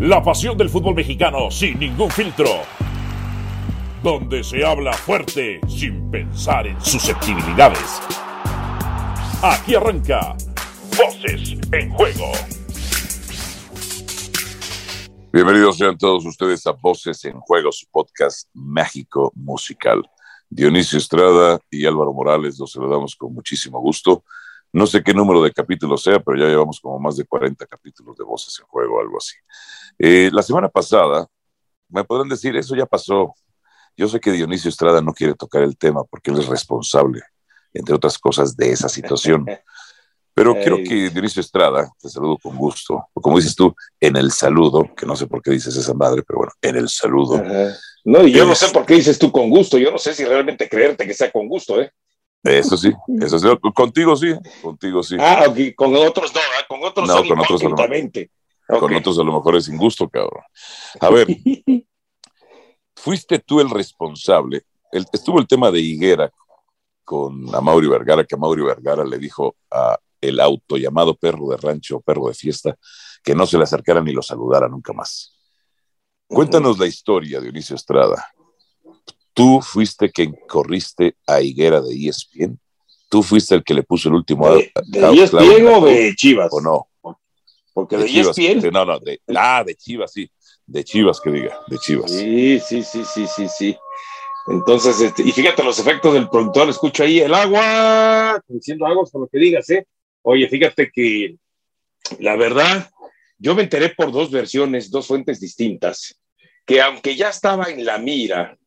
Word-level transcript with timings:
La 0.00 0.22
pasión 0.22 0.56
del 0.56 0.70
fútbol 0.70 0.94
mexicano 0.94 1.50
sin 1.50 1.76
ningún 1.80 2.08
filtro. 2.08 2.46
Donde 4.00 4.44
se 4.44 4.64
habla 4.64 4.92
fuerte 4.92 5.60
sin 5.66 6.08
pensar 6.08 6.68
en 6.68 6.80
susceptibilidades. 6.80 8.00
Aquí 9.42 9.74
arranca 9.74 10.36
Voces 10.96 11.58
en 11.72 11.90
Juego. 11.90 12.30
Bienvenidos 15.32 15.78
sean 15.78 15.98
todos 15.98 16.24
ustedes 16.26 16.64
a 16.68 16.72
Voces 16.80 17.24
en 17.24 17.40
Juego, 17.40 17.72
su 17.72 17.86
podcast 17.90 18.48
mágico 18.54 19.32
musical. 19.34 20.08
Dionisio 20.48 20.98
Estrada 20.98 21.58
y 21.72 21.86
Álvaro 21.86 22.12
Morales 22.12 22.56
los 22.60 22.70
saludamos 22.70 23.16
con 23.16 23.34
muchísimo 23.34 23.80
gusto. 23.80 24.22
No 24.72 24.86
sé 24.86 25.02
qué 25.02 25.14
número 25.14 25.42
de 25.42 25.52
capítulos 25.52 26.02
sea, 26.02 26.20
pero 26.20 26.38
ya 26.38 26.46
llevamos 26.46 26.80
como 26.80 26.98
más 26.98 27.16
de 27.16 27.24
40 27.24 27.66
capítulos 27.66 28.16
de 28.16 28.24
Voces 28.24 28.58
en 28.60 28.66
Juego, 28.66 29.00
algo 29.00 29.18
así. 29.18 29.34
Eh, 29.98 30.30
la 30.32 30.42
semana 30.42 30.68
pasada, 30.68 31.26
me 31.88 32.04
podrán 32.04 32.28
decir, 32.28 32.56
eso 32.56 32.76
ya 32.76 32.86
pasó. 32.86 33.34
Yo 33.96 34.08
sé 34.08 34.20
que 34.20 34.30
Dionisio 34.30 34.68
Estrada 34.68 35.00
no 35.00 35.12
quiere 35.12 35.34
tocar 35.34 35.62
el 35.62 35.76
tema 35.76 36.04
porque 36.04 36.30
él 36.30 36.38
es 36.38 36.46
responsable, 36.46 37.22
entre 37.72 37.94
otras 37.94 38.18
cosas, 38.18 38.56
de 38.56 38.70
esa 38.70 38.88
situación. 38.88 39.46
Pero 40.38 40.54
creo 40.54 40.76
que 40.76 41.10
Dionisio 41.10 41.40
Estrada, 41.40 41.90
te 42.00 42.08
saludo 42.08 42.38
con 42.40 42.56
gusto, 42.56 43.08
o 43.12 43.20
como 43.20 43.38
dices 43.38 43.56
tú, 43.56 43.74
en 43.98 44.16
el 44.16 44.30
saludo, 44.30 44.84
que 44.96 45.04
no 45.04 45.16
sé 45.16 45.26
por 45.26 45.42
qué 45.42 45.50
dices 45.50 45.74
esa 45.76 45.94
madre, 45.94 46.22
pero 46.22 46.38
bueno, 46.38 46.52
en 46.62 46.76
el 46.76 46.88
saludo. 46.88 47.42
No, 48.04 48.24
y 48.24 48.30
yo 48.30 48.46
no 48.46 48.54
sé 48.54 48.68
por 48.68 48.86
qué 48.86 48.94
dices 48.94 49.18
tú 49.18 49.32
con 49.32 49.50
gusto, 49.50 49.78
yo 49.78 49.90
no 49.90 49.98
sé 49.98 50.14
si 50.14 50.24
realmente 50.24 50.68
creerte 50.68 51.08
que 51.08 51.12
sea 51.12 51.32
con 51.32 51.48
gusto, 51.48 51.80
¿eh? 51.82 51.90
Eso 52.42 52.76
sí, 52.76 52.92
eso 53.20 53.38
sí. 53.38 53.48
Contigo 53.74 54.16
sí, 54.16 54.34
contigo 54.62 55.02
sí. 55.02 55.16
Ah, 55.18 55.46
ok, 55.48 55.74
con 55.74 55.94
otros 55.96 56.32
no, 56.34 56.40
¿eh? 56.40 56.64
con 56.68 56.82
otros 56.82 57.08
no, 57.08 57.16
son 57.16 57.28
con 57.28 57.38
otros, 57.40 57.62
a 57.62 57.68
lo, 57.68 57.76
con 58.80 58.94
otros 58.94 59.18
a 59.18 59.22
lo 59.22 59.32
mejor 59.32 59.56
es 59.56 59.68
injusto, 59.68 60.08
cabrón. 60.08 60.42
A 61.00 61.10
ver, 61.10 61.26
fuiste 62.96 63.38
tú 63.38 63.60
el 63.60 63.70
responsable. 63.70 64.62
El, 64.92 65.06
estuvo 65.12 65.38
el 65.38 65.46
tema 65.46 65.70
de 65.70 65.80
Higuera 65.80 66.30
con 67.04 67.54
Amaury 67.54 67.88
Vergara, 67.88 68.24
que 68.24 68.34
Amaury 68.34 68.62
Vergara 68.62 69.04
le 69.04 69.18
dijo 69.18 69.56
a 69.70 69.98
el 70.20 70.40
auto 70.40 70.76
llamado 70.76 71.14
perro 71.14 71.48
de 71.48 71.56
rancho, 71.56 72.00
perro 72.00 72.28
de 72.28 72.34
fiesta, 72.34 72.76
que 73.22 73.34
no 73.34 73.46
se 73.46 73.56
le 73.56 73.64
acercara 73.64 74.00
ni 74.00 74.12
lo 74.12 74.22
saludara 74.22 74.68
nunca 74.68 74.92
más. 74.92 75.34
Cuéntanos 76.26 76.78
la 76.78 76.86
historia, 76.86 77.40
Dionisio 77.40 77.76
Estrada. 77.76 78.26
Tú 79.38 79.62
fuiste 79.62 80.10
quien 80.10 80.34
corriste 80.48 81.14
a 81.24 81.40
Higuera 81.40 81.80
de 81.80 81.94
ESPN. 81.94 82.58
Tú 83.08 83.22
fuiste 83.22 83.54
el 83.54 83.62
que 83.62 83.72
le 83.72 83.84
puso 83.84 84.08
el 84.08 84.16
último. 84.16 84.52
¿De, 84.52 84.72
de 84.88 85.22
ESPN 85.22 85.64
o 85.68 85.84
de 85.86 86.12
Chivas? 86.16 86.48
¿O 86.50 86.60
no? 86.60 86.88
Porque 87.72 87.96
de, 87.96 88.02
de 88.02 88.08
Chivas, 88.08 88.36
ESPN. 88.36 88.72
No, 88.72 88.84
no, 88.84 88.98
de, 88.98 89.20
ah, 89.36 89.62
de 89.64 89.76
Chivas, 89.76 90.12
sí. 90.12 90.28
De 90.66 90.82
Chivas, 90.82 91.20
que 91.20 91.30
diga, 91.30 91.56
de 91.68 91.78
Chivas. 91.78 92.10
Sí, 92.10 92.58
sí, 92.58 92.82
sí, 92.82 93.04
sí, 93.04 93.28
sí, 93.28 93.46
sí. 93.48 93.76
Entonces, 94.48 95.00
este, 95.00 95.22
y 95.22 95.30
fíjate 95.30 95.62
los 95.62 95.78
efectos 95.78 96.14
del 96.14 96.28
productor, 96.28 96.68
escucho 96.68 97.04
ahí 97.04 97.20
el 97.20 97.32
agua, 97.32 98.42
diciendo 98.48 98.86
algo 98.86 99.04
con 99.04 99.20
lo 99.20 99.28
que 99.28 99.38
digas, 99.38 99.70
¿eh? 99.70 99.86
Oye, 100.22 100.48
fíjate 100.48 100.90
que 100.92 101.36
la 102.18 102.34
verdad, 102.34 102.90
yo 103.38 103.54
me 103.54 103.62
enteré 103.62 103.90
por 103.90 104.10
dos 104.10 104.32
versiones, 104.32 104.90
dos 104.90 105.06
fuentes 105.06 105.38
distintas, 105.38 106.20
que 106.66 106.82
aunque 106.82 107.14
ya 107.14 107.28
estaba 107.28 107.66
en 107.66 107.84
la 107.84 107.98
mira 107.98 108.58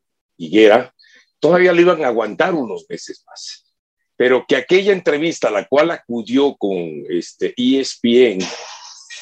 Higuera, 0.45 0.93
todavía 1.39 1.73
le 1.73 1.81
iban 1.81 2.03
a 2.03 2.07
aguantar 2.07 2.53
unos 2.53 2.85
meses 2.89 3.23
más. 3.27 3.65
Pero 4.15 4.45
que 4.47 4.55
aquella 4.55 4.93
entrevista 4.93 5.47
a 5.47 5.51
la 5.51 5.67
cual 5.67 5.91
acudió 5.91 6.55
con 6.55 6.77
este 7.09 7.53
ESPN, 7.57 8.45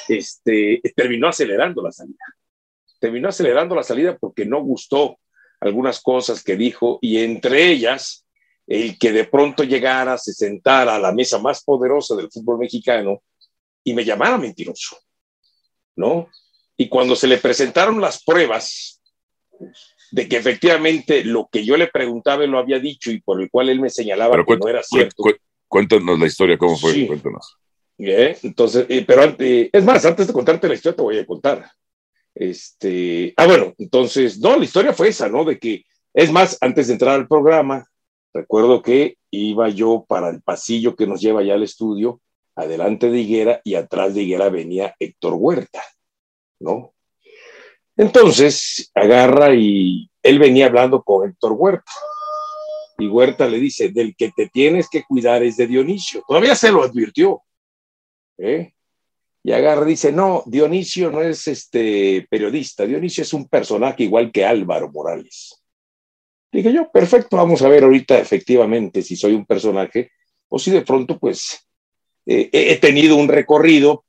este, 0.08 0.82
terminó 0.96 1.28
acelerando 1.28 1.82
la 1.82 1.92
salida. 1.92 2.26
Terminó 3.00 3.30
acelerando 3.30 3.76
la 3.76 3.84
salida 3.84 4.18
porque 4.18 4.46
no 4.46 4.62
gustó 4.62 5.20
algunas 5.62 6.02
cosas 6.02 6.44
que 6.44 6.56
dijo 6.56 7.00
y 7.02 7.20
entre 7.20 7.70
ellas 7.70 8.26
el 8.68 9.00
que 9.00 9.12
de 9.12 9.24
pronto 9.24 9.64
llegara, 9.64 10.18
se 10.18 10.32
sentara 10.32 10.96
a 10.96 11.00
la 11.00 11.12
mesa 11.12 11.40
más 11.40 11.64
poderosa 11.64 12.16
del 12.16 12.32
fútbol 12.32 12.60
mexicano 12.60 13.24
y 13.84 13.94
me 13.94 14.06
llamara 14.06 14.38
mentiroso, 14.38 14.98
¿no? 15.96 16.30
Y 16.78 16.88
cuando 16.88 17.16
se 17.16 17.28
le 17.28 17.40
presentaron 17.40 18.00
las 18.00 18.24
pruebas 18.24 19.02
de 20.12 20.28
que 20.28 20.38
efectivamente 20.38 21.24
lo 21.24 21.50
que 21.52 21.64
yo 21.64 21.78
le 21.78 21.88
preguntaba 21.88 22.44
él 22.44 22.52
lo 22.52 22.60
había 22.60 22.80
dicho 22.80 23.12
y 23.12 23.22
por 23.22 23.42
el 23.42 23.50
cual 23.50 23.70
él 23.70 23.80
me 23.80 23.90
señalaba 23.90 24.44
que 24.46 24.58
no 24.58 24.68
era 24.68 24.84
cierto. 24.84 25.24
Cuéntanos 25.68 26.20
la 26.20 26.26
historia, 26.26 26.58
¿cómo 26.58 26.78
fue? 26.78 26.94
Sí. 26.94 27.08
Cuéntanos. 27.08 27.58
¿Eh? 28.00 28.38
Entonces, 28.44 28.86
eh, 28.90 29.04
pero 29.06 29.24
antes, 29.24 29.70
es 29.72 29.84
más, 29.84 30.06
antes 30.06 30.28
de 30.28 30.34
contarte 30.34 30.68
la 30.68 30.74
historia 30.74 30.96
te 30.96 31.04
voy 31.04 31.18
a 31.20 31.26
contar. 31.26 31.70
Este, 32.34 33.34
ah, 33.36 33.46
bueno, 33.46 33.74
entonces, 33.78 34.40
no, 34.40 34.58
la 34.58 34.64
historia 34.64 34.94
fue 34.94 35.10
esa, 35.10 35.28
¿no? 35.28 35.44
De 35.44 35.60
que, 35.60 35.84
es 36.14 36.32
más, 36.32 36.58
antes 36.62 36.88
de 36.88 36.94
entrar 36.94 37.16
al 37.16 37.28
programa, 37.28 37.86
recuerdo 38.34 38.82
que 38.82 39.18
iba 39.32 39.70
yo 39.70 40.06
para 40.08 40.30
el 40.30 40.42
pasillo 40.42 40.96
que 40.96 41.08
nos 41.08 41.22
lleva 41.22 41.44
ya 41.44 41.56
al 41.56 41.64
estudio, 41.64 42.22
adelante 42.56 43.10
de 43.10 43.20
Higuera 43.20 43.62
y 43.64 43.76
atrás 43.76 44.16
de 44.16 44.24
Higuera 44.24 44.50
venía 44.50 44.96
Héctor 45.00 45.34
Huerta, 45.36 45.84
¿no? 46.60 46.94
Entonces 48.00 48.90
agarra 48.96 49.54
y 49.54 50.10
él 50.24 50.40
venía 50.40 50.68
hablando 50.68 51.04
con 51.04 51.28
Héctor 51.28 51.52
Huerta. 51.52 51.92
Y 52.98 53.08
Huerta 53.08 53.46
le 53.46 53.60
dice, 53.60 53.90
del 53.90 54.16
que 54.16 54.32
te 54.32 54.48
tienes 54.48 54.88
que 54.90 55.04
cuidar 55.04 55.44
es 55.44 55.58
de 55.58 55.68
Dionisio. 55.68 56.24
Todavía 56.26 56.56
se 56.56 56.72
lo 56.72 56.82
advirtió. 56.82 57.42
¿eh? 58.38 58.72
Y 59.44 59.52
agarra 59.52 59.86
y 59.86 59.90
dice, 59.90 60.14
no, 60.14 60.44
Dionisio 60.46 61.12
no 61.12 61.22
es 61.22 61.46
este 61.50 62.26
periodista, 62.30 62.86
Dionisio 62.86 63.24
es 63.24 63.34
un 63.34 63.50
personaje 63.50 64.04
igual 64.04 64.32
que 64.32 64.46
Álvaro 64.46 64.90
Morales. 64.90 65.62
Dije 66.54 66.72
yo, 66.72 66.90
perfecto, 66.90 67.36
vamos 67.36 67.62
a 67.64 67.68
ver 67.68 67.84
ahorita 67.84 68.18
efectivamente 68.18 69.02
si 69.02 69.18
soy 69.18 69.34
un 69.34 69.46
personaje 69.46 70.12
o 70.48 70.58
si 70.58 70.72
de 70.72 70.84
pronto 70.84 71.20
pues 71.20 71.68
eh, 72.26 72.50
he 72.54 72.78
tenido 72.78 73.18
un 73.18 73.28
recorrido 73.28 74.06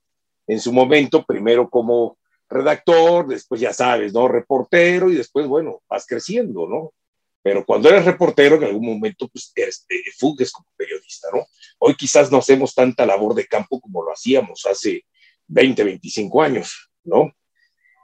en 0.46 0.60
su 0.60 0.72
momento, 0.72 1.24
primero 1.24 1.68
como 1.68 2.19
redactor, 2.50 3.28
después 3.28 3.60
ya 3.60 3.72
sabes, 3.72 4.12
¿no? 4.12 4.28
Reportero 4.28 5.10
y 5.10 5.14
después, 5.14 5.46
bueno, 5.46 5.82
vas 5.88 6.04
creciendo, 6.06 6.68
¿no? 6.68 6.92
Pero 7.42 7.64
cuando 7.64 7.88
eres 7.88 8.04
reportero, 8.04 8.56
en 8.56 8.64
algún 8.64 8.84
momento, 8.84 9.28
pues, 9.28 9.52
este, 9.54 10.02
fugues 10.18 10.52
como 10.52 10.68
periodista, 10.76 11.28
¿no? 11.32 11.46
Hoy 11.78 11.94
quizás 11.94 12.30
no 12.30 12.38
hacemos 12.38 12.74
tanta 12.74 13.06
labor 13.06 13.34
de 13.34 13.46
campo 13.46 13.80
como 13.80 14.02
lo 14.02 14.12
hacíamos 14.12 14.66
hace 14.66 15.06
20, 15.46 15.84
25 15.84 16.42
años, 16.42 16.90
¿no? 17.04 17.32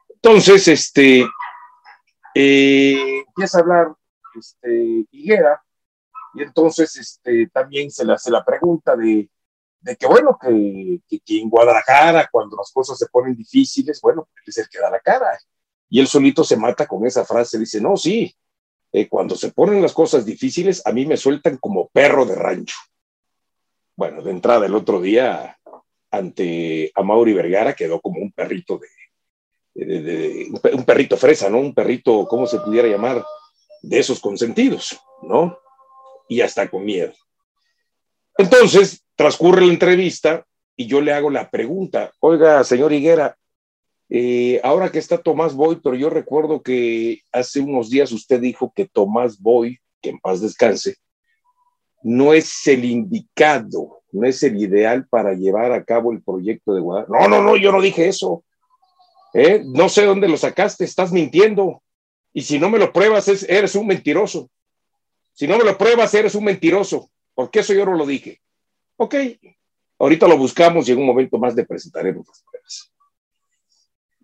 Entonces, 0.09 0.69
este, 0.69 1.27
eh, 2.35 3.19
empieza 3.27 3.59
a 3.59 3.61
hablar 3.61 3.95
este, 4.39 5.07
Higuera, 5.11 5.63
y 6.35 6.43
entonces 6.43 6.97
este, 6.97 7.49
también 7.49 7.91
se 7.91 8.05
le 8.05 8.13
hace 8.13 8.31
la 8.31 8.45
pregunta 8.45 8.95
de 8.95 9.29
de 9.87 9.97
que 9.97 10.07
bueno, 10.07 10.37
que, 10.41 11.01
que, 11.25 11.39
en 11.39 11.49
Guadalajara, 11.49 12.29
cuando 12.31 12.57
las 12.57 12.73
cosas 12.73 12.99
se 12.99 13.07
ponen 13.07 13.37
difíciles, 13.37 14.01
bueno, 14.01 14.29
él 14.35 14.43
es 14.45 14.59
el 14.59 14.69
que 14.69 14.81
da 14.81 14.91
la 14.91 14.99
cara. 14.99 15.39
Y 15.89 16.01
él 16.01 16.09
solito 16.09 16.43
se 16.43 16.57
mata 16.57 16.89
con 16.89 17.07
esa 17.07 17.25
frase, 17.25 17.57
dice, 17.57 17.81
no, 17.81 17.97
sí, 17.97 18.35
eh, 18.93 19.09
cuando 19.09 19.37
se 19.37 19.53
ponen 19.53 19.81
las 19.81 19.93
cosas 19.93 20.27
difíciles, 20.27 20.85
a 20.85 20.91
mí 20.91 21.07
me 21.07 21.17
sueltan 21.17 21.59
como 21.59 21.87
perro 21.89 22.27
de 22.27 22.35
rancho. 22.35 22.75
Bueno, 23.95 24.23
de 24.23 24.33
entrada 24.33 24.67
el 24.67 24.75
otro 24.75 25.01
día, 25.01 25.57
ante 26.11 26.91
Amaury 26.97 27.35
Vergara, 27.35 27.75
quedó 27.75 28.01
como 28.01 28.21
un 28.21 28.33
perrito 28.33 28.81
de, 28.81 29.87
de, 29.87 30.01
de, 30.03 30.51
un 30.75 30.85
perrito 30.85 31.17
fresa, 31.17 31.49
¿no? 31.49 31.61
Un 31.61 31.75
perrito, 31.75 32.27
¿cómo 32.27 32.49
se 32.49 32.59
pudiera 32.59 32.89
llamar? 32.89 33.25
De 33.83 34.01
esos 34.01 34.19
consentidos, 34.19 34.99
¿no? 35.23 35.57
Y 36.29 36.41
hasta 36.41 36.69
con 36.69 36.85
miedo. 36.85 37.13
Entonces, 38.37 39.06
transcurre 39.17 39.67
la 39.67 39.73
entrevista 39.73 40.47
y 40.77 40.87
yo 40.87 41.01
le 41.01 41.13
hago 41.13 41.31
la 41.31 41.51
pregunta, 41.51 42.13
oiga, 42.21 42.63
señor 42.63 42.93
Higuera, 42.93 43.37
eh, 44.09 44.61
ahora 44.63 44.91
que 44.91 44.99
está 44.99 45.19
Tomás 45.19 45.55
Boy, 45.55 45.81
pero 45.83 45.97
yo 45.97 46.11
recuerdo 46.11 46.63
que 46.63 47.23
hace 47.33 47.61
unos 47.61 47.91
días 47.91 48.13
usted 48.13 48.41
dijo 48.41 48.73
que 48.75 48.87
Tomás 48.87 49.41
Boy, 49.41 49.81
que 50.01 50.11
en 50.11 50.21
paz 50.21 50.41
descanse, 50.41 50.97
no 52.03 52.33
es 52.33 52.67
el 52.69 52.85
indicado, 52.85 54.03
no 54.13 54.29
es 54.29 54.43
el 54.43 54.63
ideal 54.63 55.09
para 55.09 55.35
llevar 55.35 55.73
a 55.73 55.83
cabo 55.83 56.13
el 56.13 56.23
proyecto 56.23 56.75
de 56.75 56.81
Guadalajara. 56.81 57.29
No, 57.29 57.37
no, 57.37 57.43
no, 57.43 57.57
yo 57.57 57.73
no 57.73 57.81
dije 57.81 58.07
eso. 58.07 58.45
¿Eh? 59.35 59.63
No 59.67 59.89
sé 59.89 60.05
dónde 60.05 60.29
lo 60.29 60.37
sacaste, 60.37 60.85
estás 60.85 61.11
mintiendo. 61.11 61.83
Y 62.33 62.43
si 62.43 62.59
no 62.59 62.71
me 62.71 62.79
lo 62.79 62.93
pruebas, 62.93 63.29
eres 63.49 63.75
un 63.75 63.87
mentiroso. 63.87 64.51
Si 65.33 65.49
no 65.49 65.59
me 65.59 65.65
lo 65.65 65.77
pruebas, 65.77 66.15
eres 66.15 66.35
un 66.35 66.45
mentiroso. 66.45 67.11
Porque 67.35 67.61
eso 67.61 67.75
yo 67.75 67.85
no 67.85 67.95
lo 67.95 68.07
dije. 68.07 68.41
Ok, 68.97 69.15
ahorita 69.99 70.27
lo 70.27 70.39
buscamos 70.39 70.89
y 70.89 70.93
en 70.93 70.99
un 70.99 71.07
momento 71.07 71.39
más 71.39 71.55
le 71.55 71.65
presentaremos 71.65 72.27
las 72.27 72.43
pruebas. 72.43 72.93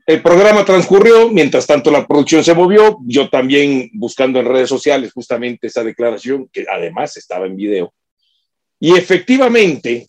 El 0.04 0.20
programa 0.20 0.64
transcurrió, 0.64 1.30
mientras 1.30 1.66
tanto 1.66 1.90
la 1.90 2.06
producción 2.06 2.42
se 2.42 2.54
movió, 2.54 2.98
yo 3.06 3.30
también 3.30 3.90
buscando 3.94 4.40
en 4.40 4.46
redes 4.46 4.68
sociales 4.68 5.12
justamente 5.12 5.68
esa 5.68 5.84
declaración, 5.84 6.48
que 6.52 6.66
además 6.68 7.16
estaba 7.16 7.46
en 7.46 7.54
video. 7.54 7.94
Y 8.80 8.96
efectivamente, 8.96 10.08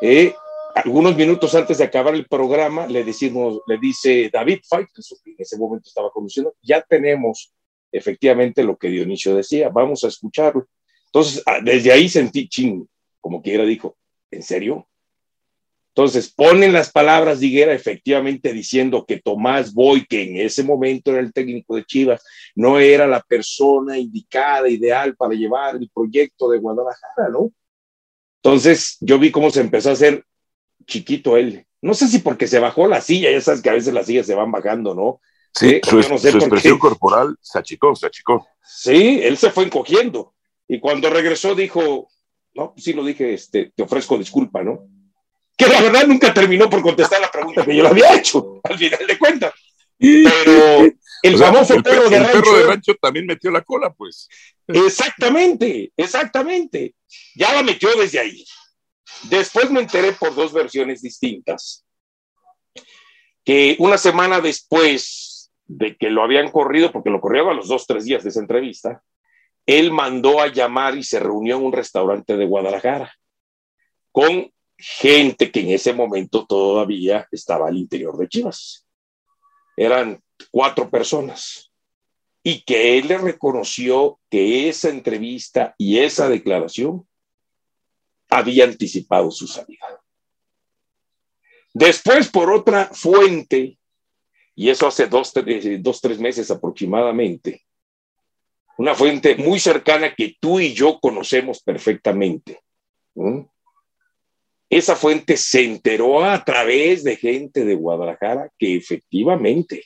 eh, 0.00 0.34
algunos 0.74 1.14
minutos 1.14 1.54
antes 1.54 1.76
de 1.78 1.84
acabar 1.84 2.14
el 2.14 2.26
programa, 2.26 2.86
le 2.86 3.04
decimos, 3.04 3.60
le 3.66 3.76
dice 3.78 4.30
David 4.32 4.60
Fight, 4.66 4.88
que 4.94 5.02
en 5.30 5.36
ese 5.38 5.58
momento 5.58 5.88
estaba 5.88 6.10
conduciendo, 6.10 6.54
ya 6.62 6.80
tenemos 6.80 7.52
efectivamente 7.92 8.64
lo 8.64 8.76
que 8.76 8.88
Dionisio 8.88 9.34
decía, 9.34 9.68
vamos 9.68 10.04
a 10.04 10.08
escucharlo. 10.08 10.68
Entonces, 11.06 11.42
ah, 11.44 11.60
desde 11.62 11.92
ahí 11.92 12.08
sentí 12.08 12.48
ching, 12.48 12.86
como 13.26 13.42
quiera 13.42 13.64
dijo, 13.64 13.96
¿en 14.30 14.40
serio? 14.40 14.86
Entonces, 15.88 16.32
ponen 16.32 16.72
las 16.72 16.92
palabras 16.92 17.40
de 17.40 17.48
Higuera 17.48 17.72
efectivamente 17.72 18.52
diciendo 18.52 19.04
que 19.04 19.20
Tomás 19.20 19.74
Boy, 19.74 20.06
que 20.06 20.22
en 20.22 20.36
ese 20.36 20.62
momento 20.62 21.10
era 21.10 21.18
el 21.18 21.32
técnico 21.32 21.74
de 21.74 21.84
Chivas, 21.84 22.22
no 22.54 22.78
era 22.78 23.04
la 23.08 23.20
persona 23.20 23.98
indicada, 23.98 24.68
ideal 24.68 25.16
para 25.16 25.34
llevar 25.34 25.74
el 25.74 25.90
proyecto 25.92 26.48
de 26.50 26.58
Guadalajara, 26.58 27.30
¿no? 27.32 27.50
Entonces, 28.40 28.96
yo 29.00 29.18
vi 29.18 29.32
cómo 29.32 29.50
se 29.50 29.60
empezó 29.60 29.90
a 29.90 29.94
hacer 29.94 30.24
chiquito 30.86 31.36
él. 31.36 31.66
No 31.82 31.94
sé 31.94 32.06
si 32.06 32.20
porque 32.20 32.46
se 32.46 32.60
bajó 32.60 32.86
la 32.86 33.00
silla, 33.00 33.32
ya 33.32 33.40
sabes 33.40 33.60
que 33.60 33.70
a 33.70 33.74
veces 33.74 33.92
las 33.92 34.06
sillas 34.06 34.26
se 34.26 34.36
van 34.36 34.52
bajando, 34.52 34.94
¿no? 34.94 35.20
Sí, 35.52 35.80
su, 35.82 35.98
expresión 35.98 36.78
corporal 36.78 37.36
se 37.40 37.58
achicó, 37.58 37.96
se 37.96 38.06
achicó. 38.06 38.46
Sí, 38.62 39.18
él 39.20 39.36
se 39.36 39.50
fue 39.50 39.64
encogiendo. 39.64 40.32
Y 40.68 40.78
cuando 40.78 41.10
regresó 41.10 41.56
dijo, 41.56 42.08
no, 42.56 42.74
sí 42.76 42.92
lo 42.92 43.04
dije, 43.04 43.34
este, 43.34 43.72
te 43.74 43.82
ofrezco 43.82 44.18
disculpa, 44.18 44.62
¿no? 44.62 44.88
Que 45.56 45.66
la 45.66 45.80
verdad 45.80 46.06
nunca 46.06 46.34
terminó 46.34 46.68
por 46.68 46.82
contestar 46.82 47.20
la 47.20 47.30
pregunta 47.30 47.64
que 47.64 47.76
yo 47.76 47.82
le 47.82 47.88
había 47.88 48.14
hecho, 48.14 48.60
al 48.62 48.78
final 48.78 49.06
de 49.06 49.18
cuentas. 49.18 49.52
Pero 49.98 50.92
el 51.22 51.38
famoso 51.38 51.82
perro, 51.82 52.10
de 52.10 52.18
rancho, 52.18 52.32
perro 52.32 52.56
de 52.58 52.66
rancho 52.66 52.94
también 53.00 53.26
metió 53.26 53.50
la 53.50 53.62
cola, 53.62 53.92
pues. 53.92 54.28
Exactamente, 54.66 55.92
exactamente. 55.96 56.94
Ya 57.34 57.54
la 57.54 57.62
metió 57.62 57.88
desde 57.96 58.18
ahí. 58.18 58.44
Después 59.24 59.70
me 59.70 59.80
enteré 59.80 60.12
por 60.12 60.34
dos 60.34 60.52
versiones 60.52 61.00
distintas 61.00 61.84
que 63.44 63.76
una 63.78 63.96
semana 63.96 64.40
después 64.40 65.52
de 65.64 65.96
que 65.96 66.10
lo 66.10 66.22
habían 66.22 66.50
corrido, 66.50 66.92
porque 66.92 67.10
lo 67.10 67.20
corrió 67.20 67.48
a 67.48 67.54
los 67.54 67.68
dos, 67.68 67.86
tres 67.86 68.04
días 68.04 68.22
de 68.22 68.30
esa 68.30 68.40
entrevista, 68.40 69.02
él 69.66 69.90
mandó 69.90 70.40
a 70.40 70.46
llamar 70.46 70.96
y 70.96 71.02
se 71.02 71.18
reunió 71.18 71.56
en 71.56 71.64
un 71.64 71.72
restaurante 71.72 72.36
de 72.36 72.46
Guadalajara 72.46 73.12
con 74.12 74.50
gente 74.78 75.50
que 75.50 75.60
en 75.60 75.70
ese 75.70 75.92
momento 75.92 76.46
todavía 76.46 77.28
estaba 77.32 77.68
al 77.68 77.76
interior 77.76 78.16
de 78.16 78.28
Chivas. 78.28 78.86
Eran 79.76 80.22
cuatro 80.50 80.88
personas. 80.88 81.70
Y 82.42 82.62
que 82.62 82.96
él 82.96 83.08
le 83.08 83.18
reconoció 83.18 84.20
que 84.30 84.68
esa 84.68 84.88
entrevista 84.88 85.74
y 85.76 85.98
esa 85.98 86.28
declaración 86.28 87.06
había 88.30 88.64
anticipado 88.64 89.32
su 89.32 89.48
salida. 89.48 90.00
Después, 91.74 92.28
por 92.30 92.52
otra 92.52 92.86
fuente, 92.86 93.78
y 94.54 94.70
eso 94.70 94.86
hace 94.86 95.08
dos, 95.08 95.32
dos, 95.80 96.00
tres 96.00 96.20
meses 96.20 96.50
aproximadamente, 96.50 97.65
una 98.78 98.94
fuente 98.94 99.36
muy 99.36 99.58
cercana 99.58 100.14
que 100.14 100.36
tú 100.40 100.60
y 100.60 100.74
yo 100.74 100.98
conocemos 101.00 101.62
perfectamente. 101.62 102.60
Esa 104.68 104.96
fuente 104.96 105.36
se 105.36 105.64
enteró 105.64 106.24
a 106.24 106.44
través 106.44 107.04
de 107.04 107.16
gente 107.16 107.64
de 107.64 107.74
Guadalajara 107.74 108.50
que 108.58 108.76
efectivamente 108.76 109.84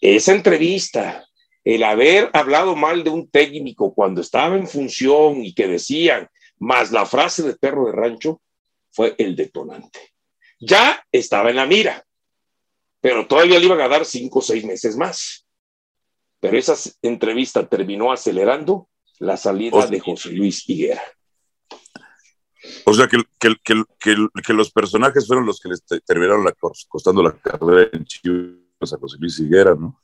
esa 0.00 0.32
entrevista, 0.32 1.26
el 1.64 1.82
haber 1.82 2.30
hablado 2.32 2.76
mal 2.76 3.02
de 3.02 3.10
un 3.10 3.30
técnico 3.30 3.94
cuando 3.94 4.20
estaba 4.20 4.56
en 4.56 4.68
función 4.68 5.44
y 5.44 5.54
que 5.54 5.66
decían 5.66 6.28
más 6.58 6.92
la 6.92 7.06
frase 7.06 7.42
de 7.42 7.56
perro 7.56 7.86
de 7.86 7.92
rancho 7.92 8.40
fue 8.90 9.14
el 9.18 9.36
detonante. 9.36 9.98
Ya 10.60 11.04
estaba 11.10 11.50
en 11.50 11.56
la 11.56 11.66
mira, 11.66 12.04
pero 13.00 13.26
todavía 13.26 13.58
le 13.58 13.66
iban 13.66 13.80
a 13.80 13.88
dar 13.88 14.04
cinco 14.04 14.40
o 14.40 14.42
seis 14.42 14.64
meses 14.64 14.96
más. 14.96 15.45
Pero 16.46 16.58
esa 16.58 16.76
entrevista 17.02 17.66
terminó 17.66 18.12
acelerando 18.12 18.88
la 19.18 19.36
salida 19.36 19.84
de 19.88 19.98
José 19.98 20.30
Luis 20.30 20.62
Higuera. 20.68 21.02
O 22.84 22.94
sea, 22.94 23.08
que, 23.08 23.18
que, 23.64 24.52
los 24.52 24.70
personajes 24.70 25.26
fueron 25.26 25.44
los 25.44 25.58
que 25.58 25.70
les 25.70 25.82
terminaron 26.04 26.46
costando 26.88 27.20
la 27.20 27.36
carrera 27.36 27.90
en 27.92 28.04
Chivas 28.04 28.92
a 28.92 28.96
José 28.96 29.16
Luis 29.18 29.40
Higuera, 29.40 29.74
¿no? 29.74 30.00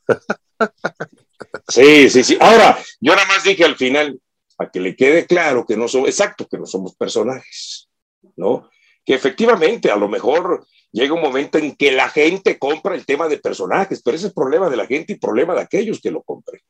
sí, 1.68 2.10
sí, 2.10 2.24
sí. 2.24 2.36
Ahora, 2.40 2.76
yo 3.00 3.14
nada 3.14 3.28
más 3.28 3.44
dije 3.44 3.64
al 3.64 3.76
final, 3.76 4.20
para 4.56 4.68
que 4.68 4.80
le 4.80 4.96
quede 4.96 5.26
claro 5.26 5.64
que 5.64 5.76
no 5.76 5.86
somos, 5.86 6.08
exacto, 6.08 6.48
que 6.48 6.58
no 6.58 6.66
somos 6.66 6.96
personajes, 6.96 7.88
¿no? 8.34 8.68
Que 9.04 9.14
efectivamente 9.14 9.92
a 9.92 9.96
lo 9.96 10.08
mejor 10.08 10.66
llega 10.92 11.14
un 11.14 11.22
momento 11.22 11.58
en 11.58 11.74
que 11.74 11.90
la 11.90 12.08
gente 12.08 12.58
compra 12.58 12.94
el 12.94 13.06
tema 13.06 13.28
de 13.28 13.38
personajes, 13.38 14.02
pero 14.02 14.16
ese 14.16 14.28
es 14.28 14.32
problema 14.32 14.70
de 14.70 14.76
la 14.76 14.86
gente 14.86 15.14
y 15.14 15.16
problema 15.16 15.54
de 15.54 15.62
aquellos 15.62 16.00
que 16.00 16.10
lo 16.10 16.22
compren. 16.22 16.60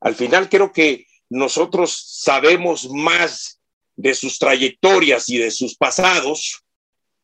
Al 0.00 0.14
final 0.14 0.48
creo 0.48 0.72
que 0.72 1.06
nosotros 1.28 2.02
sabemos 2.06 2.88
más 2.90 3.60
de 3.96 4.14
sus 4.14 4.38
trayectorias 4.38 5.28
y 5.28 5.38
de 5.38 5.50
sus 5.50 5.76
pasados 5.76 6.62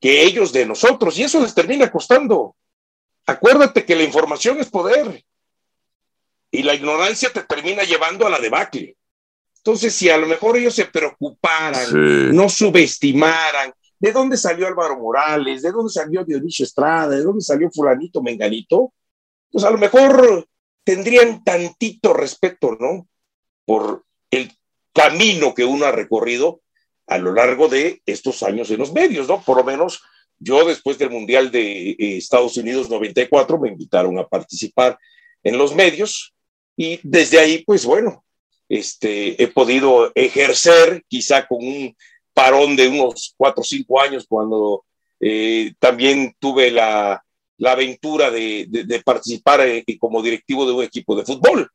que 0.01 0.23
ellos 0.23 0.53
de 0.53 0.67
nosotros, 0.67 1.19
y 1.19 1.25
eso 1.25 1.41
les 1.41 1.55
termina 1.55 1.91
costando. 1.91 2.57
Acuérdate 3.27 3.85
que 3.85 3.95
la 3.95 4.03
información 4.03 4.59
es 4.59 4.71
poder 4.71 5.25
y 6.51 6.63
la 6.63 6.75
ignorancia 6.75 7.31
te 7.33 7.43
termina 7.43 7.85
llevando 7.85 8.27
a 8.27 8.31
la 8.31 8.41
debacle. 8.41 8.97
Entonces, 9.59 9.95
si 9.95 10.09
a 10.09 10.17
lo 10.17 10.27
mejor 10.27 10.57
ellos 10.57 10.75
se 10.75 10.87
preocuparan, 10.87 12.35
no 12.35 12.49
subestimaran, 12.49 13.75
¿de 14.01 14.13
dónde 14.13 14.37
salió 14.37 14.67
Álvaro 14.67 14.99
Morales? 14.99 15.63
¿De 15.63 15.71
dónde 15.71 15.93
salió 15.93 16.25
Dionisio 16.25 16.65
Estrada? 16.65 17.11
¿De 17.11 17.23
dónde 17.23 17.43
salió 17.43 17.71
fulanito 17.71 18.23
Menganito? 18.23 18.93
Pues 19.53 19.65
a 19.65 19.71
lo 19.71 19.79
mejor 19.79 20.49
tendrían 20.83 21.45
tantito 21.45 22.15
respeto, 22.15 22.77
¿no? 22.81 23.07
Por 23.65 24.05
el 24.31 24.51
camino 24.93 25.55
que 25.55 25.65
uno 25.65 25.85
ha 25.85 25.93
recorrido 25.93 26.63
a 27.07 27.19
lo 27.19 27.33
largo 27.33 27.69
de 27.69 28.03
estos 28.07 28.43
años 28.43 28.71
en 28.71 28.79
los 28.79 28.93
medios, 28.93 29.29
¿no? 29.29 29.43
Por 29.43 29.59
lo 29.59 29.65
menos 29.65 30.03
yo 30.39 30.65
después 30.65 30.97
del 30.99 31.11
Mundial 31.11 31.51
de 31.51 31.91
eh, 31.91 31.97
Estados 32.17 32.57
Unidos 32.57 32.89
94 32.89 33.59
me 33.59 33.69
invitaron 33.69 34.19
a 34.19 34.27
participar 34.27 34.99
en 35.43 35.59
los 35.59 35.75
medios 35.75 36.35
y 36.77 36.99
desde 37.03 37.39
ahí, 37.39 37.63
pues 37.65 37.85
bueno, 37.85 38.25
este, 38.69 39.43
he 39.43 39.49
podido 39.49 40.13
ejercer, 40.15 41.05
quizá 41.09 41.47
con 41.47 41.59
un 41.59 41.97
parón 42.33 42.77
de 42.77 42.89
unos 42.89 43.35
cuatro 43.37 43.63
o 43.63 43.65
cinco 43.65 44.01
años, 44.01 44.27
cuando 44.29 44.85
eh, 45.19 45.73
también 45.79 46.35
tuve 46.39 46.71
la, 46.71 47.23
aventura 47.65 48.31
de, 48.31 48.67
de, 48.69 49.03
participar 49.03 49.61
eh, 49.61 49.85
como 49.99 50.23
directivo 50.23 50.65
de 50.67 50.73
un 50.73 50.83
equipo 50.83 51.15
de 51.15 51.25
fútbol. 51.25 51.71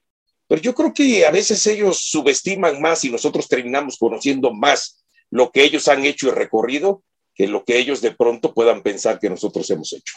Pero 0.47 0.61
yo 0.61 0.73
creo 0.73 0.93
que 0.93 1.25
a 1.25 1.31
veces 1.31 1.65
ellos 1.67 1.99
subestiman 1.99 2.81
más 2.81 3.03
y 3.05 3.11
nosotros 3.11 3.47
terminamos 3.47 3.97
conociendo 3.97 4.53
más 4.53 5.03
lo 5.29 5.51
que 5.51 5.63
ellos 5.63 5.87
han 5.87 6.05
hecho 6.05 6.27
y 6.27 6.31
recorrido 6.31 7.03
que 7.33 7.47
lo 7.47 7.63
que 7.63 7.77
ellos 7.77 8.01
de 8.01 8.11
pronto 8.11 8.53
puedan 8.53 8.81
pensar 8.81 9.19
que 9.19 9.29
nosotros 9.29 9.69
hemos 9.69 9.91
hecho. 9.93 10.15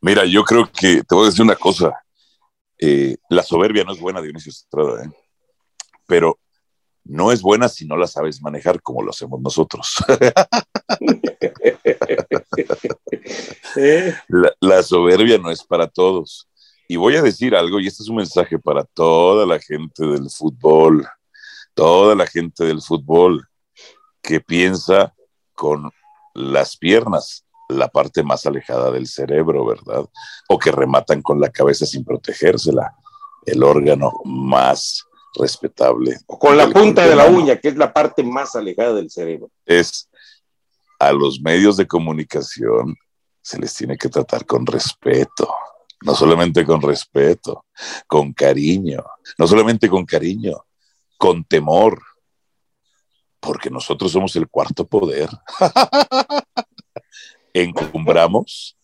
Mira, 0.00 0.24
yo 0.24 0.42
creo 0.44 0.70
que 0.70 1.02
te 1.02 1.14
voy 1.14 1.24
a 1.24 1.30
decir 1.30 1.42
una 1.42 1.56
cosa. 1.56 1.92
Eh, 2.78 3.16
la 3.30 3.42
soberbia 3.42 3.84
no 3.84 3.92
es 3.92 4.00
buena, 4.00 4.20
Dionisio 4.20 4.50
Estrada. 4.50 5.04
¿eh? 5.04 5.10
pero 6.06 6.38
no 7.08 7.32
es 7.32 7.42
buena 7.42 7.68
si 7.68 7.86
no 7.86 7.96
la 7.96 8.06
sabes 8.06 8.42
manejar 8.42 8.82
como 8.82 9.02
lo 9.02 9.10
hacemos 9.10 9.40
nosotros. 9.40 9.96
la, 14.60 14.82
soberbia 14.82 15.38
no 15.38 15.50
es 15.50 15.62
para 15.64 15.86
todos. 15.86 16.48
Y 16.88 16.96
voy 16.96 17.16
a 17.16 17.22
decir 17.22 17.54
algo, 17.54 17.80
y 17.80 17.86
este 17.86 18.02
es 18.02 18.08
un 18.08 18.16
mensaje 18.16 18.58
para 18.58 18.84
toda 18.84 19.46
la 19.46 19.58
gente 19.58 20.04
del 20.04 20.30
fútbol, 20.30 21.06
toda 21.74 22.14
la 22.14 22.26
gente 22.26 22.64
del 22.64 22.80
fútbol 22.80 23.48
que 24.22 24.40
piensa 24.40 25.14
con 25.54 25.90
las 26.34 26.76
piernas, 26.76 27.44
la 27.68 27.88
parte 27.88 28.22
más 28.22 28.46
alejada 28.46 28.90
del 28.90 29.06
cerebro, 29.06 29.64
¿verdad? 29.64 30.06
O 30.48 30.58
que 30.58 30.70
rematan 30.70 31.22
con 31.22 31.40
la 31.40 31.50
cabeza 31.50 31.86
sin 31.86 32.04
protegérsela, 32.04 32.94
el 33.44 33.62
órgano 33.62 34.12
más 34.24 35.04
respetable. 35.36 36.18
O 36.26 36.38
con 36.38 36.56
la 36.56 36.68
punta 36.68 37.06
de 37.06 37.16
la 37.16 37.26
uña, 37.26 37.56
que 37.56 37.68
es 37.68 37.76
la 37.76 37.92
parte 37.92 38.22
más 38.22 38.56
alejada 38.56 38.94
del 38.94 39.10
cerebro. 39.10 39.50
Es 39.64 40.08
a 40.98 41.12
los 41.12 41.40
medios 41.40 41.76
de 41.76 41.86
comunicación 41.86 42.96
se 43.46 43.58
les 43.60 43.72
tiene 43.74 43.96
que 43.96 44.08
tratar 44.08 44.44
con 44.44 44.66
respeto, 44.66 45.48
no 46.02 46.16
solamente 46.16 46.64
con 46.64 46.82
respeto, 46.82 47.66
con 48.08 48.32
cariño, 48.32 49.04
no 49.38 49.46
solamente 49.46 49.88
con 49.88 50.04
cariño, 50.04 50.64
con 51.16 51.44
temor, 51.44 52.02
porque 53.38 53.70
nosotros 53.70 54.10
somos 54.10 54.34
el 54.34 54.48
cuarto 54.48 54.84
poder. 54.84 55.28
Encumbramos 57.54 58.76